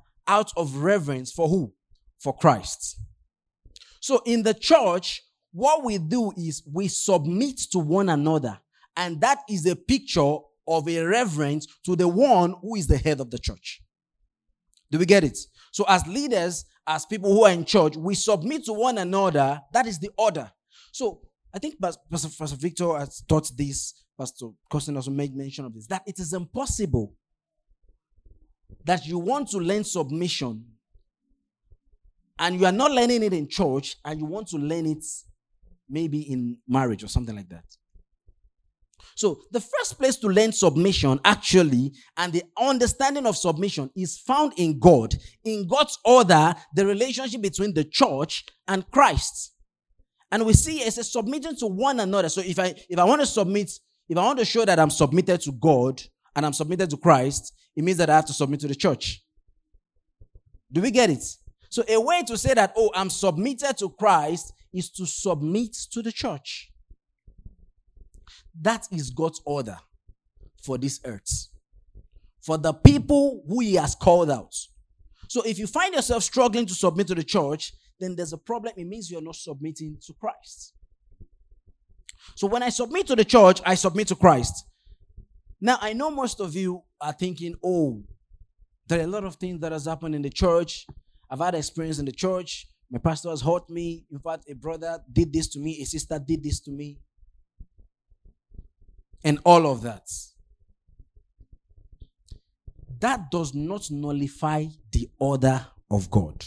[0.31, 1.73] out of reverence for who?
[2.19, 2.99] For Christ.
[3.99, 8.57] So in the church, what we do is we submit to one another,
[8.95, 13.19] and that is a picture of a reverence to the one who is the head
[13.19, 13.83] of the church.
[14.89, 15.37] Do we get it?
[15.71, 19.59] So, as leaders, as people who are in church, we submit to one another.
[19.73, 20.49] That is the order.
[20.93, 21.21] So,
[21.53, 25.87] I think Pastor, Pastor Victor has taught this, Pastor Costin also made mention of this,
[25.87, 27.13] that it is impossible
[28.85, 30.65] that you want to learn submission
[32.39, 35.05] and you are not learning it in church and you want to learn it
[35.87, 37.65] maybe in marriage or something like that.
[39.15, 44.53] So, the first place to learn submission, actually, and the understanding of submission is found
[44.57, 45.13] in God.
[45.43, 49.53] In God's order, the relationship between the church and Christ.
[50.31, 52.29] And we see it's a submitting to one another.
[52.29, 53.71] So, if I if I want to submit,
[54.07, 56.01] if I want to show that I'm submitted to God
[56.35, 59.23] and I'm submitted to Christ, it means that I have to submit to the church.
[60.71, 61.23] Do we get it?
[61.69, 66.01] So, a way to say that, oh, I'm submitted to Christ is to submit to
[66.01, 66.71] the church.
[68.59, 69.77] That is God's order
[70.63, 71.47] for this earth.
[72.41, 74.53] For the people who He has called out.
[75.27, 78.73] So if you find yourself struggling to submit to the church, then there's a problem.
[78.75, 80.73] It means you're not submitting to Christ.
[82.35, 84.65] So when I submit to the church, I submit to Christ.
[85.61, 88.03] Now I know most of you are thinking, oh,
[88.87, 90.85] there are a lot of things that has happened in the church.
[91.29, 92.67] I've had experience in the church.
[92.89, 94.05] My pastor has hurt me.
[94.11, 96.97] In fact, a brother did this to me, a sister did this to me
[99.23, 100.09] and all of that.
[102.99, 106.43] That does not nullify the order of God.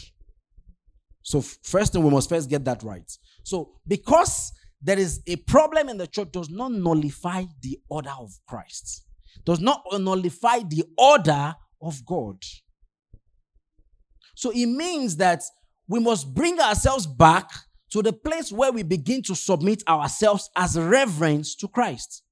[1.23, 3.11] So, first thing we must first get that right.
[3.43, 4.53] So, because
[4.85, 9.07] there is a problem in the church, does not nullify the order of Christ,
[9.45, 12.37] does not nullify the order of God.
[14.37, 15.43] So, it means that
[15.89, 17.51] we must bring ourselves back
[17.91, 22.23] to the place where we begin to submit ourselves as reverence to Christ.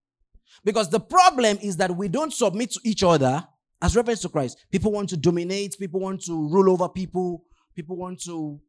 [0.65, 3.47] Because the problem is that we don't submit to each other
[3.81, 4.59] as reference to Christ.
[4.71, 8.61] People want to dominate, people want to rule over people, people want to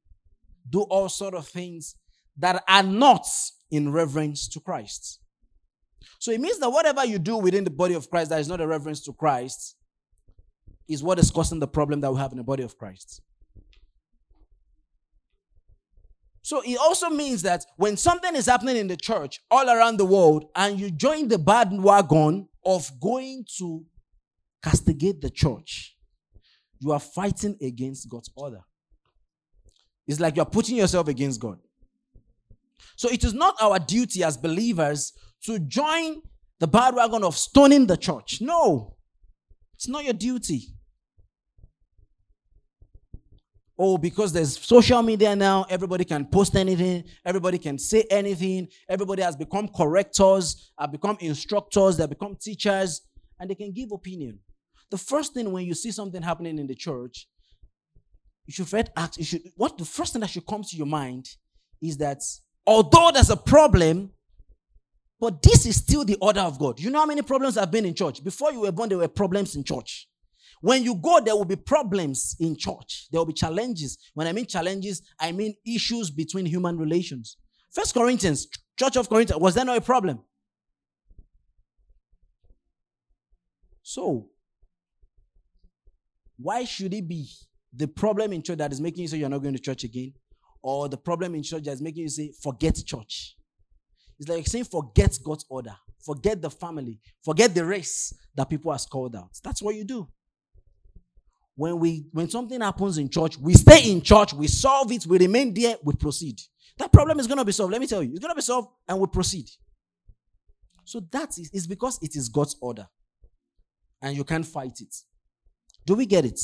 [0.69, 1.95] do all sort of things
[2.37, 3.25] that are not
[3.73, 5.19] in reverence to Christ.
[6.19, 8.61] So it means that whatever you do within the body of Christ that is not
[8.61, 9.75] a reverence to Christ
[10.87, 13.21] is what is causing the problem that we have in the body of Christ.
[16.43, 20.05] So it also means that when something is happening in the church all around the
[20.05, 23.83] world and you join the bandwagon of going to
[24.61, 25.97] castigate the church,
[26.79, 28.61] you are fighting against God's order.
[30.05, 31.57] It's like you're putting yourself against God.
[32.95, 35.13] So it is not our duty as believers
[35.45, 36.21] to join
[36.59, 38.39] the bandwagon of stoning the church.
[38.41, 38.95] No,
[39.75, 40.73] it's not your duty
[43.77, 49.21] oh, because there's social media now, everybody can post anything, everybody can say anything, everybody
[49.21, 53.01] has become correctors, have become instructors, they have become teachers,
[53.39, 54.39] and they can give opinion.
[54.89, 57.27] The first thing when you see something happening in the church,
[58.45, 60.85] you should first ask, you should what the first thing that should come to your
[60.85, 61.27] mind
[61.81, 62.21] is that
[62.65, 64.11] although there's a problem,
[65.19, 66.79] but this is still the order of God.
[66.79, 68.23] You know how many problems have been in church?
[68.23, 70.07] Before you were born, there were problems in church.
[70.61, 73.07] When you go, there will be problems in church.
[73.11, 73.97] There will be challenges.
[74.13, 77.37] When I mean challenges, I mean issues between human relations.
[77.71, 78.47] First Corinthians,
[78.77, 80.21] Church of Corinth, was there not a problem?
[83.81, 84.29] So,
[86.37, 87.27] why should it be
[87.75, 90.13] the problem in church that is making you say you're not going to church again?
[90.63, 93.35] Or the problem in church that is making you say, forget church?
[94.19, 98.79] It's like saying, forget God's order, forget the family, forget the race that people are
[98.89, 99.29] called out.
[99.43, 100.07] That's what you do
[101.55, 105.19] when we when something happens in church, we stay in church, we solve it, we
[105.19, 106.39] remain there, we proceed.
[106.77, 107.71] That problem is going to be solved.
[107.71, 109.47] Let me tell you, it's going to be solved, and we proceed.
[110.85, 112.87] So that is, is because it is God's order,
[114.01, 114.95] and you can't fight it.
[115.85, 116.39] Do we get it?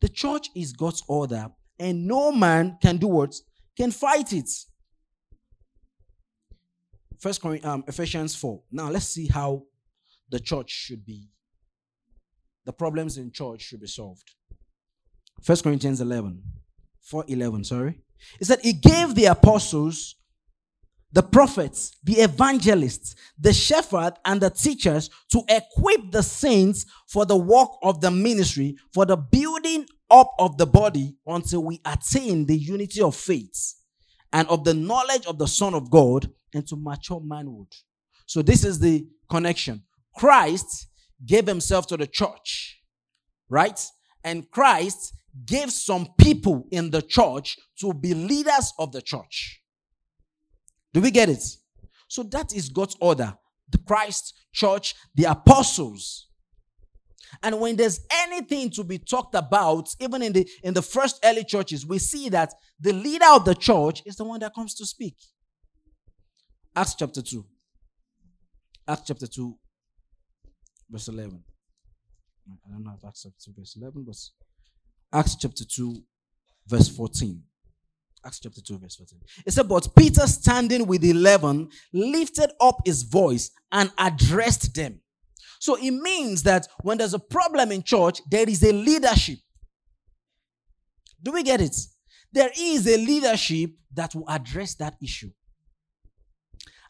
[0.00, 1.48] The church is God's order,
[1.80, 3.34] and no man can do what?
[3.76, 4.48] Can fight it.
[7.18, 8.62] First Corinthians, um, Ephesians 4.
[8.70, 9.64] Now let's see how
[10.30, 11.28] the church should be.
[12.64, 14.30] The problems in church should be solved.
[15.42, 16.42] First Corinthians 11.
[17.02, 18.00] 4 11, sorry.
[18.38, 20.16] It said, He gave the apostles,
[21.12, 27.36] the prophets, the evangelists, the shepherd, and the teachers to equip the saints for the
[27.36, 32.56] work of the ministry, for the building up of the body until we attain the
[32.56, 33.74] unity of faith
[34.32, 37.68] and of the knowledge of the Son of God and to mature manhood.
[38.26, 39.82] So, this is the connection.
[40.16, 40.88] Christ
[41.24, 42.80] gave himself to the church,
[43.48, 43.84] right?
[44.22, 45.14] And Christ
[45.46, 49.60] gave some people in the church to be leaders of the church.
[50.92, 51.42] Do we get it?
[52.08, 53.36] So that is God's order.
[53.68, 56.26] The Christ church, the apostles.
[57.42, 61.44] And when there's anything to be talked about, even in the in the first early
[61.44, 64.86] churches, we see that the leader of the church is the one that comes to
[64.86, 65.14] speak.
[66.74, 67.44] Acts chapter 2.
[68.88, 69.56] Acts chapter 2,
[70.90, 71.44] verse 11.
[72.48, 74.16] I don't know if Acts chapter 2, verse 11, but
[75.16, 76.02] Acts chapter 2,
[76.66, 77.40] verse 14.
[78.24, 79.18] Acts chapter 2, verse 14.
[79.46, 85.00] It said, But Peter, standing with the eleven, lifted up his voice and addressed them.
[85.58, 89.38] So it means that when there's a problem in church, there is a leadership.
[91.22, 91.76] Do we get it?
[92.32, 95.30] There is a leadership that will address that issue.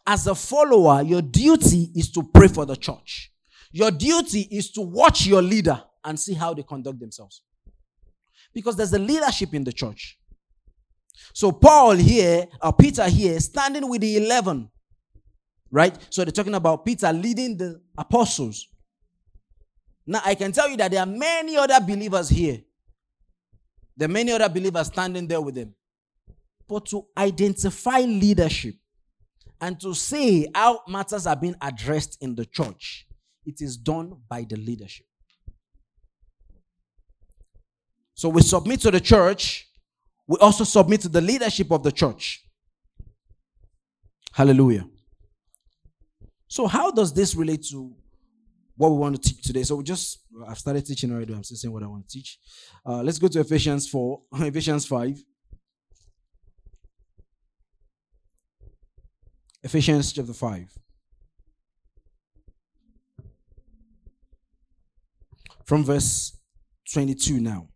[0.07, 3.33] As a follower, your duty is to pray for the church.
[3.72, 7.43] Your duty is to watch your leader and see how they conduct themselves.
[8.53, 10.19] Because there's a leadership in the church.
[11.32, 14.70] So Paul here, or Peter here, standing with the 11,
[15.70, 15.96] right?
[16.10, 18.66] So they're talking about Peter leading the apostles.
[20.06, 22.60] Now I can tell you that there are many other believers here.
[23.96, 25.74] There are many other believers standing there with them.
[26.66, 28.74] But to identify leadership
[29.60, 33.06] and to say how matters are being addressed in the church,
[33.44, 35.06] it is done by the leadership.
[38.14, 39.69] So we submit to the church,
[40.31, 42.47] we also submit to the leadership of the church.
[44.33, 44.87] Hallelujah.
[46.47, 47.93] So, how does this relate to
[48.76, 49.64] what we want to teach today?
[49.64, 51.35] So, we just, I've started teaching already.
[51.35, 52.39] I'm still saying what I want to teach.
[52.87, 55.20] Uh, let's go to Ephesians 4, Ephesians 5.
[59.64, 60.78] Ephesians chapter 5.
[65.64, 66.39] From verse
[66.95, 67.66] 22 now.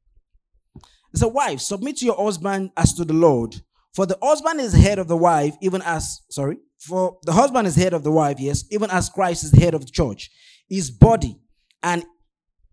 [1.15, 3.55] It's a wife, submit to your husband as to the Lord.
[3.95, 7.77] For the husband is head of the wife, even as, sorry, for the husband is
[7.77, 10.29] head of the wife, yes, even as Christ is head of the church,
[10.69, 11.39] his body,
[11.85, 12.05] and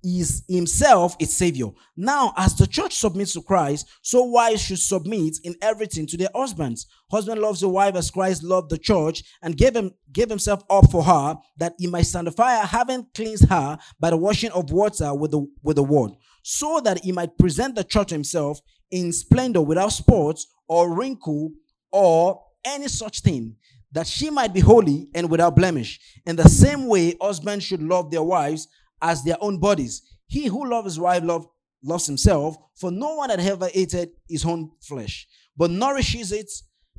[0.04, 1.68] is himself its savior.
[1.96, 6.30] Now, as the church submits to Christ, so wives should submit in everything to their
[6.34, 6.88] husbands.
[7.12, 10.89] Husband loves the wife as Christ loved the church and gave him gave himself up
[10.89, 15.14] for her, that he might sanctify her, having cleansed her by the washing of water
[15.14, 16.14] with the with the word,
[16.44, 18.60] so that he might present the church himself
[18.92, 21.52] in splendor, without spot or wrinkle
[21.92, 23.56] or any such thing,
[23.92, 26.00] that she might be holy and without blemish.
[26.26, 28.68] In the same way, husbands should love their wives
[29.02, 30.02] as their own bodies.
[30.28, 31.46] He who loves his wife love,
[31.84, 35.28] loves himself, for no one had ever hated his own flesh,
[35.58, 36.50] but nourishes it,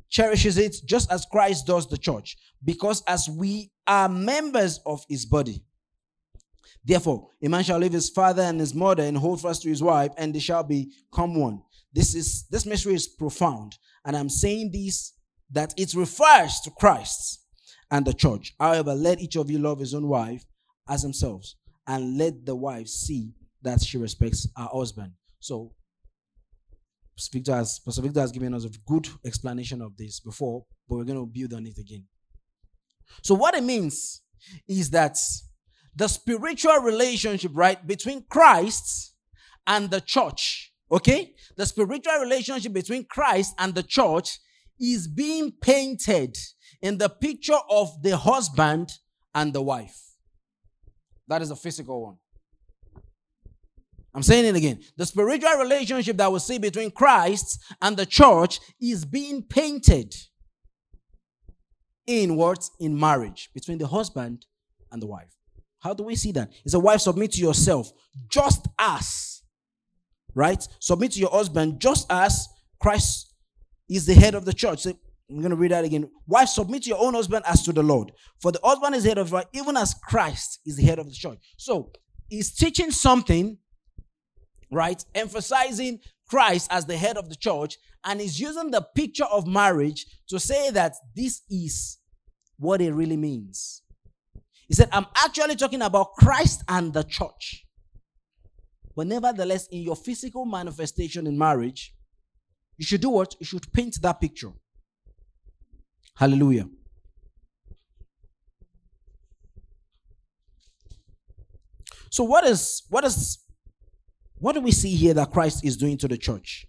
[0.09, 5.25] cherishes it, just as Christ does the church, because as we are members of his
[5.25, 5.63] body.
[6.85, 9.81] Therefore, a man shall leave his father and his mother and hold fast to his
[9.81, 11.61] wife, and they shall become one.
[11.93, 15.13] This is this mystery is profound, and I'm saying this
[15.51, 17.39] that it refers to Christ
[17.91, 18.53] and the church.
[18.59, 20.43] However, let each of you love his own wife
[20.89, 21.55] as themselves
[21.87, 25.13] and let the wife see that she respects her husband.
[25.39, 25.73] So,
[27.31, 31.03] Victor has, Pastor Victor has given us a good explanation of this before, but we're
[31.03, 32.05] going to build on it again.
[33.21, 34.21] So, what it means
[34.67, 35.17] is that
[35.95, 39.13] the spiritual relationship, right, between Christ
[39.67, 41.33] and the church, okay?
[41.55, 44.39] The spiritual relationship between Christ and the church
[44.79, 46.37] is being painted
[46.81, 48.91] in the picture of the husband
[49.35, 49.97] and the wife.
[51.27, 52.17] That is a physical one.
[54.15, 54.79] I'm saying it again.
[54.95, 60.13] The spiritual relationship that we see between Christ and the church is being painted
[62.05, 64.45] in words In marriage between the husband
[64.91, 65.33] and the wife.
[65.83, 66.51] How do we see that?
[66.65, 67.91] It's a wife submit to yourself
[68.29, 69.41] just as,
[70.33, 70.65] right?
[70.79, 72.47] Submit to your husband just as
[72.79, 73.33] Christ
[73.89, 74.83] is the head of the church.
[74.83, 74.93] So
[75.29, 76.09] I'm going to read that again.
[76.27, 78.11] Wife, submit to your own husband as to the Lord.
[78.41, 81.15] For the husband is head of right, even as Christ is the head of the
[81.15, 81.39] church.
[81.57, 81.91] So
[82.29, 83.57] he's teaching something
[84.73, 85.03] right?
[85.15, 90.05] Emphasizing Christ as the head of the church and he's using the picture of marriage
[90.29, 91.99] to say that this is
[92.57, 93.82] what it really means.
[94.67, 97.65] He said, I'm actually talking about Christ and the church.
[98.95, 101.93] But nevertheless, in your physical manifestation in marriage,
[102.77, 103.35] you should do what?
[103.39, 104.51] You should paint that picture.
[106.15, 106.67] Hallelujah.
[112.09, 113.39] So what is what is
[114.35, 116.67] what do we see here that Christ is doing to the church?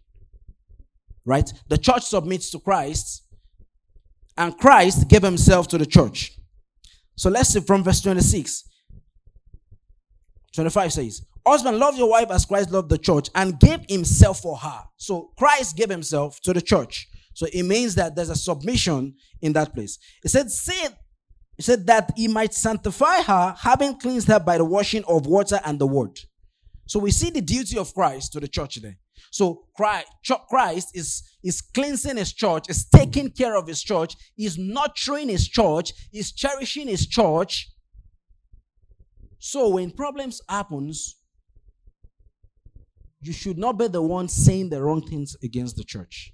[1.27, 1.51] Right?
[1.69, 3.27] The church submits to Christ,
[4.39, 6.39] and Christ gave himself to the church.
[7.17, 8.65] So let's see from verse 26.
[10.55, 14.57] 25 says, Husband, love your wife as Christ loved the church and gave himself for
[14.57, 14.83] her.
[14.97, 17.07] So Christ gave himself to the church.
[17.35, 19.99] So it means that there's a submission in that place.
[20.25, 20.87] It said, say,
[21.59, 25.61] it said that he might sanctify her, having cleansed her by the washing of water
[25.65, 26.19] and the word.
[26.87, 28.97] So we see the duty of Christ to the church there.
[29.35, 35.29] So Christ is, is cleansing his church, is taking care of his church, is nurturing
[35.29, 37.69] his church, is cherishing his church.
[39.41, 41.17] So when problems happens,
[43.23, 46.33] you should not be the one saying the wrong things against the church.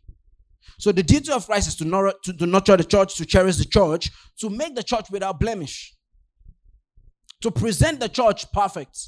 [0.79, 3.57] So the duty of Christ is to, nurture, to, to nurture the church, to cherish
[3.57, 5.97] the church, to make the church without blemish,
[7.41, 8.99] to present the church perfect.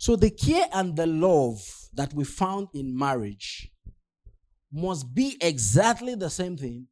[0.00, 3.70] So the care and the love that we found in marriage
[4.72, 6.86] must be exactly the same thing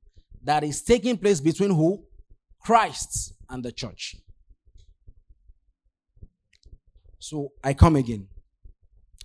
[0.45, 2.05] that is taking place between who?
[2.61, 4.15] Christ and the church.
[7.19, 8.29] So I come again.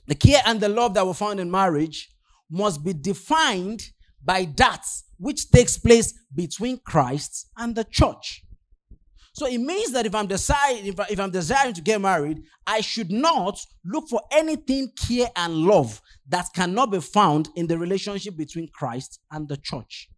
[0.08, 2.10] The care and the love that we found in marriage
[2.50, 3.84] must be defined
[4.24, 4.86] by that
[5.18, 8.46] which takes place between Christ and the church.
[9.36, 12.82] So it means that if I'm if, I, if I'm desiring to get married, I
[12.82, 18.38] should not look for anything care and love that cannot be found in the relationship
[18.38, 20.10] between Christ and the church.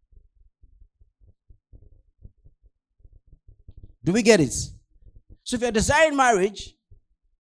[4.04, 4.54] Do we get it?
[5.44, 6.76] So if you're desiring marriage,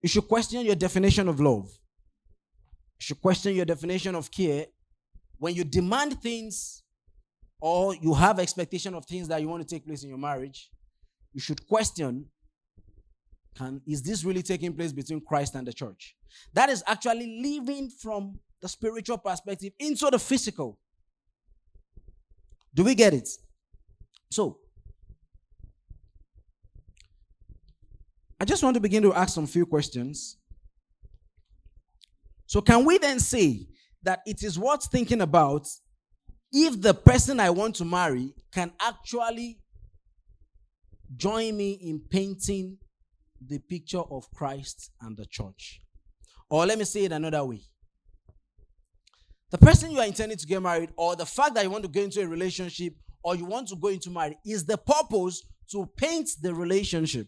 [0.01, 1.65] you should question your definition of love.
[1.65, 4.67] You should question your definition of care.
[5.37, 6.83] When you demand things
[7.59, 10.69] or you have expectation of things that you want to take place in your marriage,
[11.35, 12.25] you should question
[13.57, 16.15] can is this really taking place between Christ and the church?
[16.53, 20.79] That is actually living from the spiritual perspective into the physical.
[22.73, 23.29] Do we get it?
[24.29, 24.59] So,
[28.39, 30.37] I just want to begin to ask some few questions.
[32.45, 33.67] So, can we then say
[34.03, 35.65] that it is worth thinking about
[36.51, 39.59] if the person I want to marry can actually
[41.15, 42.77] join me in painting
[43.45, 45.81] the picture of Christ and the church.
[46.49, 47.61] Or let me say it another way.
[49.51, 51.89] The person you are intending to get married, or the fact that you want to
[51.89, 52.93] go into a relationship,
[53.23, 57.27] or you want to go into marriage, is the purpose to paint the relationship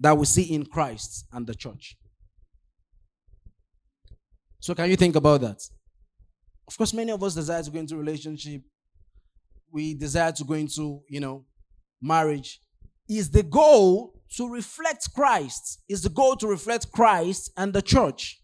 [0.00, 1.96] that we see in Christ and the church.
[4.60, 5.60] So, can you think about that?
[6.66, 8.62] Of course, many of us desire to go into relationship.
[9.72, 11.44] We desire to go into, you know,
[12.00, 12.60] marriage
[13.08, 18.42] is the goal to reflect Christ, is the goal to reflect Christ and the church.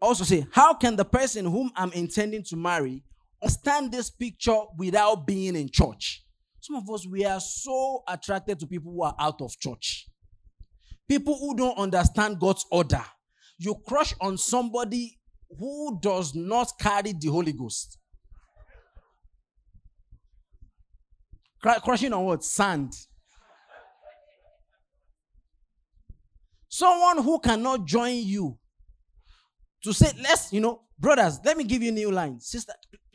[0.00, 3.04] Also, say, how can the person whom I'm intending to marry
[3.42, 6.24] understand this picture without being in church?
[6.60, 10.08] Some of us, we are so attracted to people who are out of church.
[11.08, 13.04] People who don't understand God's order.
[13.58, 15.18] You crush on somebody
[15.58, 17.98] who does not carry the Holy Ghost.
[21.60, 22.44] Crushing on what?
[22.44, 22.94] Sand.
[26.68, 28.56] Someone who cannot join you
[29.82, 32.40] to say, let's, you know, brothers, let me give you new line.
[32.40, 32.72] Sister,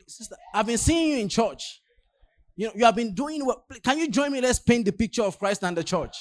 [0.08, 1.82] sister, I've been seeing you in church.
[2.56, 3.64] You know, you have been doing what?
[3.84, 4.41] Can you join me?
[4.41, 6.16] Let's paint the picture of Christ and the church.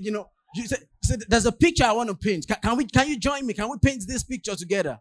[0.00, 0.84] You know, you said,
[1.28, 2.46] there's a picture I want to paint.
[2.46, 2.84] Can, can, we?
[2.84, 3.54] Can you join me?
[3.54, 4.98] Can we paint this picture together?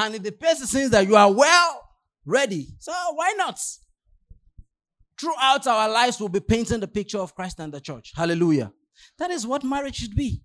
[0.00, 1.82] And if the person says that you are well
[2.24, 3.60] ready, so why not?
[5.20, 8.12] Throughout our lives, we'll be painting the picture of Christ and the church.
[8.16, 8.72] Hallelujah.
[9.18, 10.40] That is what marriage should be.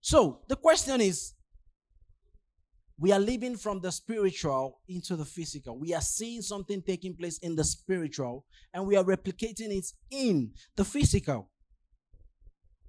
[0.00, 1.32] So the question is
[2.96, 5.76] we are living from the spiritual into the physical.
[5.76, 10.52] We are seeing something taking place in the spiritual and we are replicating it in
[10.76, 11.50] the physical.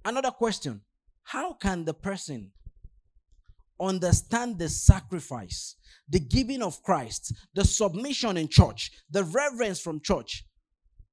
[0.04, 0.82] Another question
[1.24, 2.52] how can the person
[3.80, 5.76] understand the sacrifice,
[6.08, 10.44] the giving of Christ, the submission in church, the reverence from church,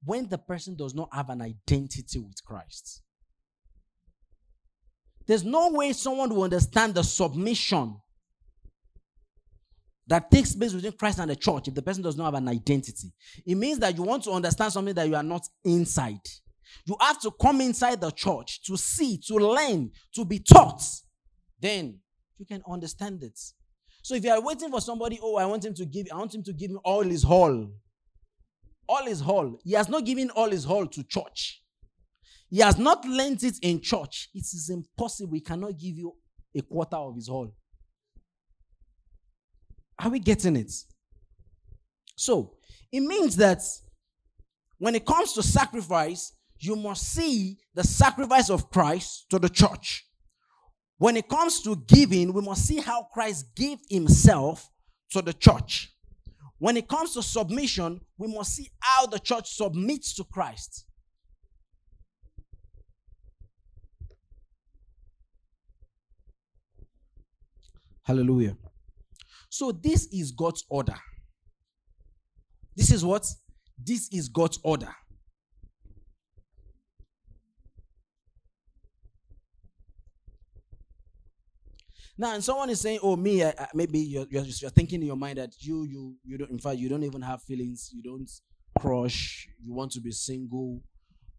[0.03, 3.01] when the person does not have an identity with Christ?
[5.27, 7.97] There's no way someone will understand the submission
[10.07, 12.47] that takes place between Christ and the church if the person does not have an
[12.47, 13.11] identity.
[13.45, 16.19] It means that you want to understand something that you are not inside.
[16.85, 20.83] You have to come inside the church to see, to learn, to be taught.
[21.59, 21.99] Then
[22.37, 23.39] you can understand it.
[24.01, 26.35] So if you are waiting for somebody, oh, I want him to give, I want
[26.35, 27.71] him to give me all his whole.
[28.87, 29.59] All his whole.
[29.63, 31.63] He has not given all his whole to church.
[32.49, 34.29] He has not lent it in church.
[34.33, 35.33] It is impossible.
[35.33, 36.13] He cannot give you
[36.55, 37.51] a quarter of his whole.
[39.99, 40.71] Are we getting it?
[42.15, 42.57] So,
[42.91, 43.61] it means that
[44.77, 50.05] when it comes to sacrifice, you must see the sacrifice of Christ to the church.
[50.97, 54.69] When it comes to giving, we must see how Christ gave himself
[55.11, 55.91] to the church.
[56.57, 60.85] When it comes to submission, we must see how the church submits to Christ.
[68.03, 68.55] Hallelujah.
[69.49, 70.95] So, this is God's order.
[72.75, 73.25] This is what?
[73.83, 74.93] This is God's order.
[82.17, 85.07] Now, and someone is saying, "Oh, me, I, I, maybe you're, you're, you're, thinking in
[85.07, 86.49] your mind that you, you, you don't.
[86.49, 87.89] In fact, you don't even have feelings.
[87.93, 88.29] You don't
[88.79, 89.47] crush.
[89.63, 90.81] You want to be single.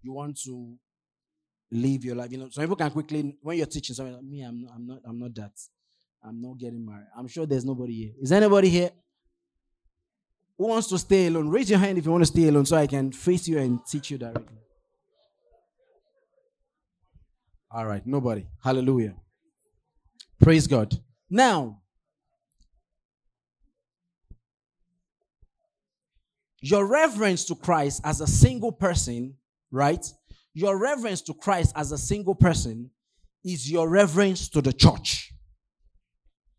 [0.03, 0.77] You want to
[1.70, 2.31] live your life.
[2.31, 4.14] You know, some people can quickly when you're teaching something.
[4.14, 5.53] Like, me, I'm not, I'm not, I'm not that.
[6.22, 7.07] I'm not getting married.
[7.16, 8.12] I'm sure there's nobody here.
[8.20, 8.91] Is anybody here
[10.59, 11.49] who wants to stay alone?
[11.49, 13.81] Raise your hand if you want to stay alone, so I can face you and
[13.87, 14.59] teach you directly.
[17.70, 18.47] All right, nobody.
[18.62, 19.14] Hallelujah.
[20.41, 20.95] Praise God.
[21.28, 21.82] Now,
[26.61, 29.34] your reverence to Christ as a single person,
[29.70, 30.05] right?
[30.55, 32.91] Your reverence to Christ as a single person
[33.45, 35.32] is your reverence to the church.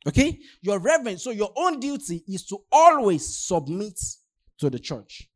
[0.08, 0.40] Okay?
[0.62, 4.00] Your reverence, so your own duty is to always submit
[4.60, 5.30] to the church.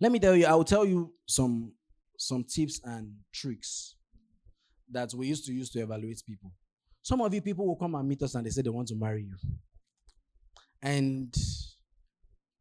[0.00, 1.72] Let me tell you, I will tell you some
[2.16, 3.94] some tips and tricks
[4.90, 6.52] that we used to use to evaluate people.
[7.08, 8.94] Some of you people will come and meet us and they say they want to
[8.94, 9.34] marry you.
[10.82, 11.34] And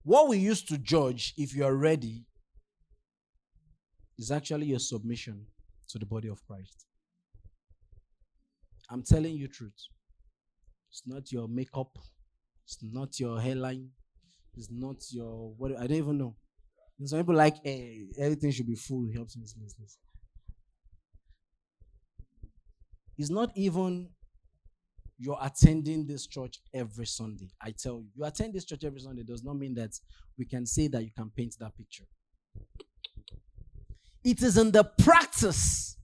[0.03, 2.23] what we used to judge if you are ready
[4.17, 5.45] is actually your submission
[5.89, 6.85] to the body of Christ.
[8.89, 9.73] I'm telling you truth.
[10.91, 11.91] It's not your makeup.
[12.65, 13.89] It's not your hairline.
[14.55, 16.37] It's not your what I don't even know.
[16.97, 19.09] And some people like hey, everything should be full.
[19.13, 19.97] Helps in this business.
[23.17, 24.07] It's not even
[25.17, 27.49] you're attending this church every Sunday.
[27.61, 29.91] I tell you, you attend this church every Sunday does not mean that
[30.37, 32.05] we can say that you can paint that picture.
[34.23, 35.97] It is in the practice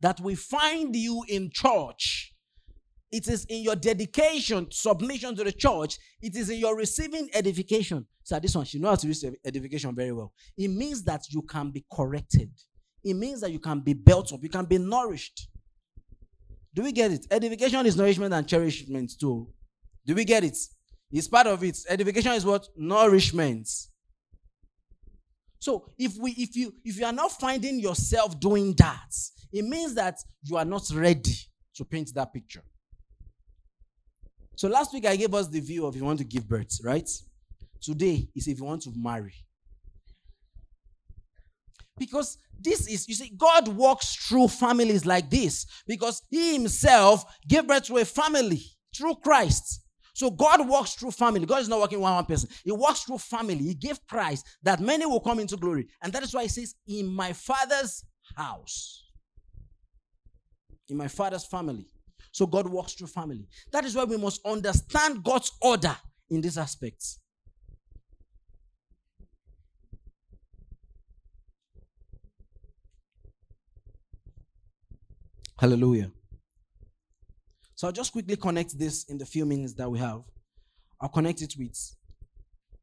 [0.00, 2.34] that we find you in church.
[3.12, 5.98] It is in your dedication, submission to the church.
[6.20, 8.06] It is in your receiving edification.
[8.24, 10.32] So this one, she knows how to receive edification very well.
[10.58, 12.50] It means that you can be corrected.
[13.04, 14.42] It means that you can be built up.
[14.42, 15.48] You can be nourished.
[16.76, 17.26] Do we get it?
[17.30, 19.48] Edification is nourishment and cherishment too.
[20.04, 20.58] Do we get it?
[21.10, 21.78] It's part of it.
[21.88, 22.68] Edification is what?
[22.76, 23.66] Nourishment.
[25.58, 29.08] So if we if you if you are not finding yourself doing that,
[29.50, 31.34] it means that you are not ready
[31.76, 32.62] to paint that picture.
[34.56, 36.78] So last week I gave us the view of if you want to give birth,
[36.84, 37.08] right?
[37.80, 39.32] Today is if you want to marry.
[41.98, 47.66] Because this is, you see, God walks through families like this because He Himself gave
[47.66, 48.62] birth to a family
[48.96, 49.82] through Christ.
[50.14, 51.44] So God walks through family.
[51.44, 52.48] God is not working one, one person.
[52.64, 53.58] He walks through family.
[53.58, 55.88] He gave Christ that many will come into glory.
[56.02, 58.02] And that is why He says, In my Father's
[58.34, 59.04] house.
[60.88, 61.86] In my Father's family.
[62.32, 63.48] So God walks through family.
[63.72, 65.96] That is why we must understand God's order
[66.30, 67.18] in these aspects.
[75.58, 76.10] Hallelujah.
[77.74, 80.22] So I'll just quickly connect this in the few minutes that we have.
[81.00, 81.78] I'll connect it with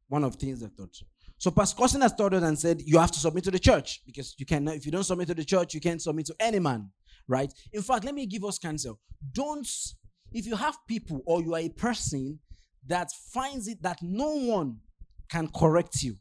[0.08, 0.96] one of the things I thought.
[1.38, 4.02] So Pastor Cousin has taught us and said you have to submit to the church
[4.06, 6.60] because you can if you don't submit to the church, you can't submit to any
[6.60, 6.90] man,
[7.28, 7.52] right?
[7.74, 9.00] In fact, let me give us counsel.
[9.34, 9.68] Don't
[10.32, 12.40] if you have people or you are a person
[12.88, 14.78] that finds it that no one
[15.30, 16.16] can correct you.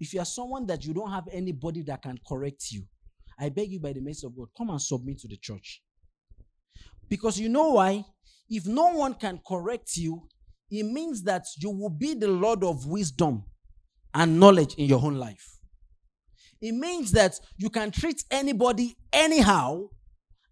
[0.00, 2.82] If you are someone that you don't have anybody that can correct you,
[3.38, 5.82] I beg you by the mercy of God, come and submit to the church.
[7.08, 8.04] Because you know why?
[8.48, 10.28] If no one can correct you,
[10.70, 13.44] it means that you will be the Lord of wisdom
[14.14, 15.58] and knowledge in your own life.
[16.60, 19.88] It means that you can treat anybody anyhow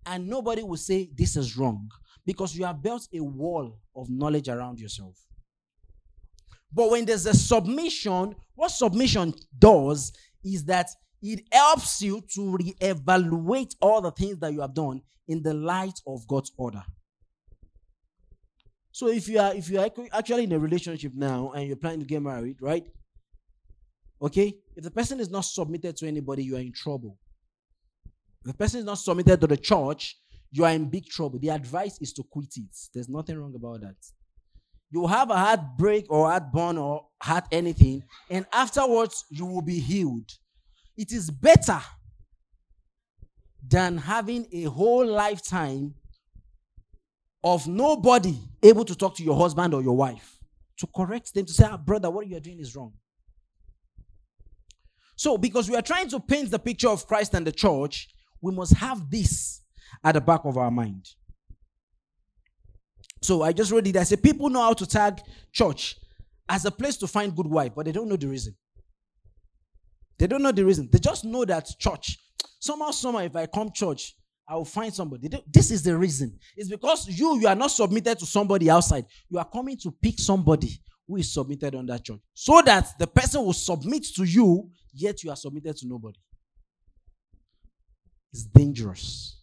[0.06, 1.88] and nobody will say this is wrong
[2.26, 5.16] because you have built a wall of knowledge around yourself.
[6.72, 10.12] But when there's a submission, what submission does
[10.44, 10.88] is that
[11.22, 16.00] it helps you to reevaluate all the things that you have done in the light
[16.06, 16.82] of God's order.
[18.92, 22.00] So if you are if you are actually in a relationship now and you're planning
[22.00, 22.84] to get married, right?
[24.20, 24.54] Okay?
[24.76, 27.16] If the person is not submitted to anybody, you are in trouble.
[28.44, 30.18] If the person is not submitted to the church,
[30.50, 31.38] you are in big trouble.
[31.38, 32.76] The advice is to quit it.
[32.92, 33.96] There's nothing wrong about that.
[34.90, 40.28] You have a heartbreak or heartburn or heart anything, and afterwards you will be healed.
[40.96, 41.80] It is better
[43.66, 45.94] than having a whole lifetime
[47.42, 50.38] of nobody able to talk to your husband or your wife
[50.78, 52.92] to correct them to say, ah, brother, what you're doing is wrong.
[55.16, 58.08] So, because we are trying to paint the picture of Christ and the church,
[58.40, 59.60] we must have this
[60.02, 61.06] at the back of our mind.
[63.22, 63.96] So, I just read it.
[63.96, 65.20] I said, people know how to tag
[65.52, 65.96] church
[66.48, 68.56] as a place to find good wife, but they don't know the reason.
[70.20, 70.86] They don't know the reason.
[70.92, 72.18] They just know that church.
[72.60, 74.14] Somehow, somehow, if I come church,
[74.46, 75.30] I will find somebody.
[75.50, 76.38] This is the reason.
[76.56, 79.06] It's because you you are not submitted to somebody outside.
[79.30, 82.18] You are coming to pick somebody who is submitted on that church.
[82.34, 86.18] So that the person will submit to you, yet you are submitted to nobody.
[88.30, 89.40] It's dangerous.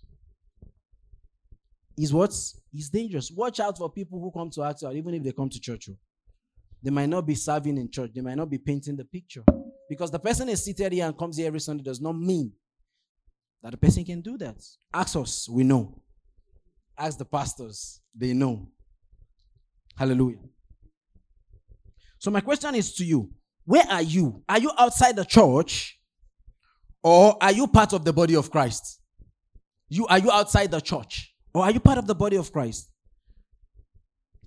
[1.97, 2.29] Is what?
[2.71, 3.31] It's dangerous.
[3.31, 5.89] Watch out for people who come to ask out, even if they come to church.
[5.89, 5.97] Oh.
[6.83, 9.43] They might not be serving in church, they might not be painting the picture.
[9.89, 12.51] Because the person is seated here and comes here every Sunday does not mean
[13.63, 14.57] that the person can do that.
[14.93, 16.01] Ask us, we know.
[16.97, 18.67] Ask the pastors, they know.
[19.97, 20.39] Hallelujah.
[22.19, 23.31] So, my question is to you
[23.65, 24.43] Where are you?
[24.47, 25.99] Are you outside the church
[27.03, 29.01] or are you part of the body of Christ?
[29.89, 32.89] You are you outside the church or are you part of the body of Christ?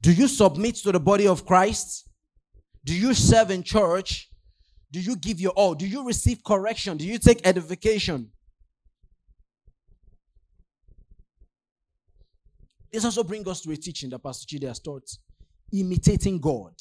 [0.01, 2.10] Do you submit to the body of Christ?
[2.85, 4.29] Do you serve in church?
[4.91, 5.75] Do you give your all?
[5.75, 6.97] Do you receive correction?
[6.97, 8.31] Do you take edification?
[12.93, 15.09] This also brings us to a teaching that Pastor Chide has taught
[15.73, 16.73] imitating God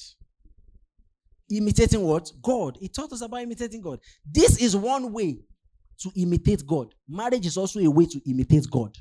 [1.49, 2.31] imitating what?
[2.41, 2.77] God.
[2.79, 3.99] He taught us about imitating God.
[4.29, 5.39] This is one way
[5.99, 6.93] to imitate God.
[7.07, 8.95] Marriage is also a way to imitate God.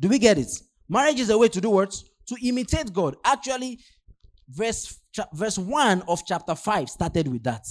[0.00, 0.50] Do we get it?
[0.88, 1.94] Marriage is a way to do what?
[2.28, 3.16] To imitate God.
[3.24, 3.78] Actually,
[4.48, 4.98] verse,
[5.32, 7.66] verse 1 of chapter 5 started with that.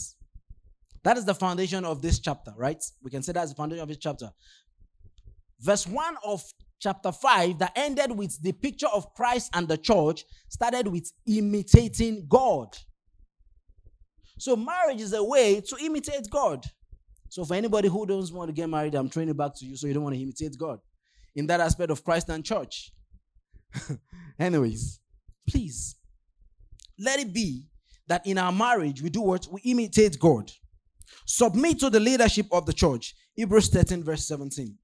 [1.04, 2.82] That is the foundation of this chapter, right?
[3.02, 4.30] We can say that's the foundation of this chapter.
[5.60, 6.44] Verse 1 of
[6.80, 12.26] chapter 5 that ended with the picture of Christ and the church started with imitating
[12.28, 12.68] God.
[14.38, 16.66] So marriage is a way to imitate God.
[17.30, 19.88] So for anybody who doesn't want to get married, I'm training back to you so
[19.88, 20.80] you don't want to imitate God
[21.36, 22.92] in that aspect of Christ and church.
[24.40, 25.00] Anyways,
[25.50, 25.96] please
[27.00, 27.68] let it be
[28.08, 29.48] that in our marriage we do what?
[29.52, 30.52] We imitate God.
[31.26, 33.16] Submit to the leadership of the church.
[33.36, 34.78] Hebrews 13, verse 17.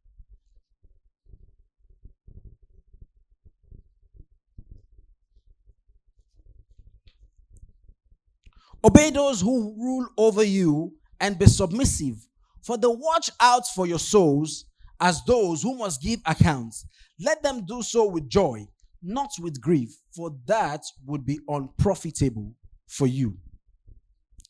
[8.84, 12.16] Obey those who rule over you and be submissive,
[12.62, 14.66] for they watch out for your souls
[15.02, 16.86] as those who must give accounts.
[17.20, 18.68] Let them do so with joy,
[19.02, 22.54] not with grief, for that would be unprofitable
[22.88, 23.38] for you.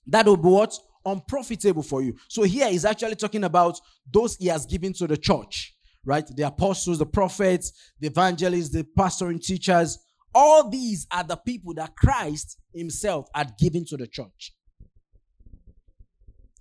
[0.08, 0.78] That would be what?
[1.06, 2.16] Unprofitable for you.
[2.28, 3.80] So here he's actually talking about
[4.12, 5.76] those he has given to the church,
[6.06, 6.26] right?
[6.36, 10.00] The apostles, the prophets, the evangelists, the pastoring teachers,
[10.34, 14.54] all these are the people that Christ himself had given to the church.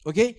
[0.06, 0.36] Okay?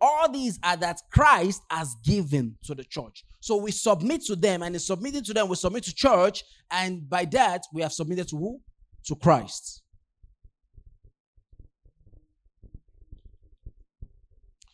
[0.00, 3.24] All these are that Christ has given to the church.
[3.40, 7.08] So we submit to them, and in submitting to them, we submit to church, and
[7.08, 8.60] by that, we have submitted to who?
[9.06, 9.82] To Christ.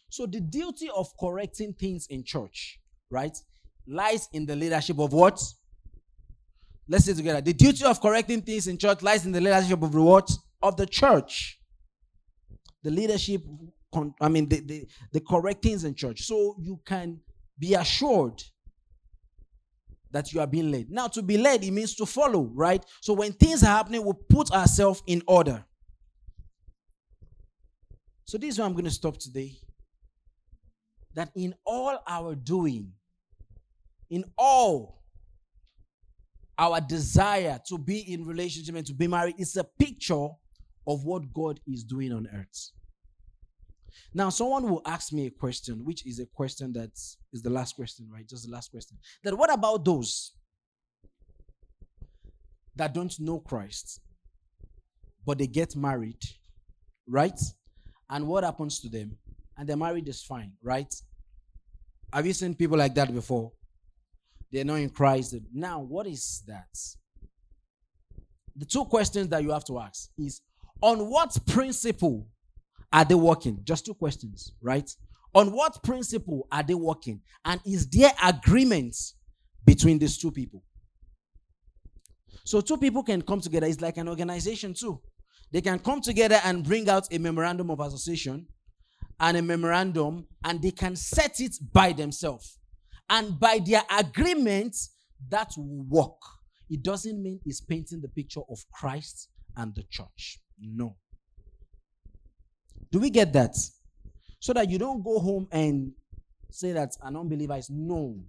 [0.09, 3.37] So the duty of correcting things in church, right,
[3.87, 5.41] lies in the leadership of what?
[6.89, 7.41] Let's say together.
[7.41, 10.31] The duty of correcting things in church lies in the leadership of what?
[10.63, 11.61] Of the church.
[12.83, 13.43] The leadership,
[14.21, 16.23] I mean, the, the, the correct things in church.
[16.23, 17.21] So you can
[17.59, 18.43] be assured
[20.17, 20.91] that you are being led.
[20.91, 22.83] Now, to be led, it means to follow, right?
[23.03, 25.65] So when things are happening, we put ourselves in order.
[28.25, 29.59] So this is where I'm going to stop today.
[31.17, 32.93] that in all our doing,
[34.11, 35.03] in all
[36.59, 40.29] our desire to be in relationship and to be married, it's a picture
[40.87, 42.71] of what God is doing on earth.
[44.17, 46.93] Now, someone will ask me a question, which is a question that
[47.35, 48.27] is the last question, right?
[48.27, 48.97] Just the last question.
[49.23, 50.33] That what about those
[52.77, 54.01] that don't know Christ,
[55.27, 56.23] but they get married,
[57.07, 57.39] right?
[58.09, 59.19] And what happens to them?
[59.59, 60.95] And they're married is fine, right?
[62.11, 63.53] Have you seen people like that before?
[64.51, 65.37] They're not in Christ.
[65.53, 66.75] Now, what is that?
[68.57, 70.41] The two questions that you have to ask is
[70.81, 72.27] on what principle
[72.93, 73.61] are they working?
[73.65, 74.91] Just two questions, right?
[75.35, 77.21] On what principle are they working?
[77.45, 78.97] And is there agreement
[79.65, 80.63] between these two people?
[82.45, 83.67] So two people can come together.
[83.67, 85.01] It's like an organization too.
[85.53, 88.47] They can come together and bring out a memorandum of association
[89.19, 92.59] and a memorandum, and they can set it by themselves.
[93.09, 94.77] And by their agreement,
[95.31, 96.21] that will work.
[96.69, 100.41] It doesn't mean it's painting the picture of Christ and the church.
[100.61, 100.97] No.
[102.97, 103.55] Do we get that?
[104.41, 105.93] So that you don't go home and
[106.51, 108.25] say that an unbeliever is known.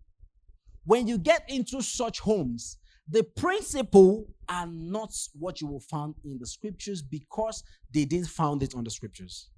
[0.84, 6.38] When you get into such homes, the principle are not what you will find in
[6.38, 7.63] the scriptures because
[7.93, 9.49] they didn't found it on the scriptures.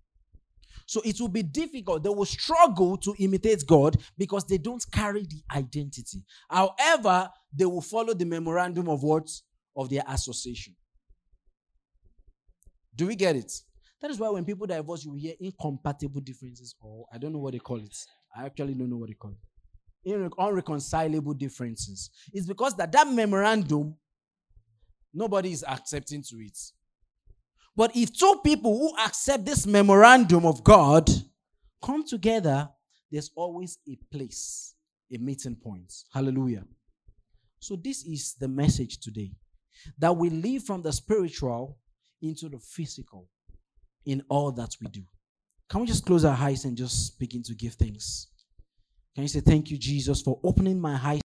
[0.86, 2.03] So it will be difficult.
[2.03, 6.24] They will struggle to imitate God because they don't carry the identity.
[6.51, 9.28] However, they will follow the memorandum of what?
[9.76, 10.76] Of their association.
[12.95, 13.51] Do we get it?
[14.02, 17.54] That is why when people divorce, you hear incompatible differences, or I don't know what
[17.54, 17.95] they call it.
[18.36, 20.32] I actually don't know what they call it.
[20.38, 22.10] Unreconcilable differences.
[22.32, 23.95] It's because that that memorandum,
[25.14, 26.58] nobody is accepting to it.
[27.76, 31.10] But if two people who accept this memorandum of God
[31.84, 32.70] come together,
[33.12, 34.76] there's always a place,
[35.14, 35.91] a meeting point.
[36.14, 36.64] Hallelujah.
[37.60, 39.32] So, this is the message today
[39.97, 41.78] that we live from the spiritual
[42.22, 43.28] into the physical
[44.10, 45.01] in all that we do.
[45.70, 48.28] Can we just close our eyes and just begin to give thanks?
[49.14, 51.22] Can you say, Thank you, Jesus, for opening my eyes?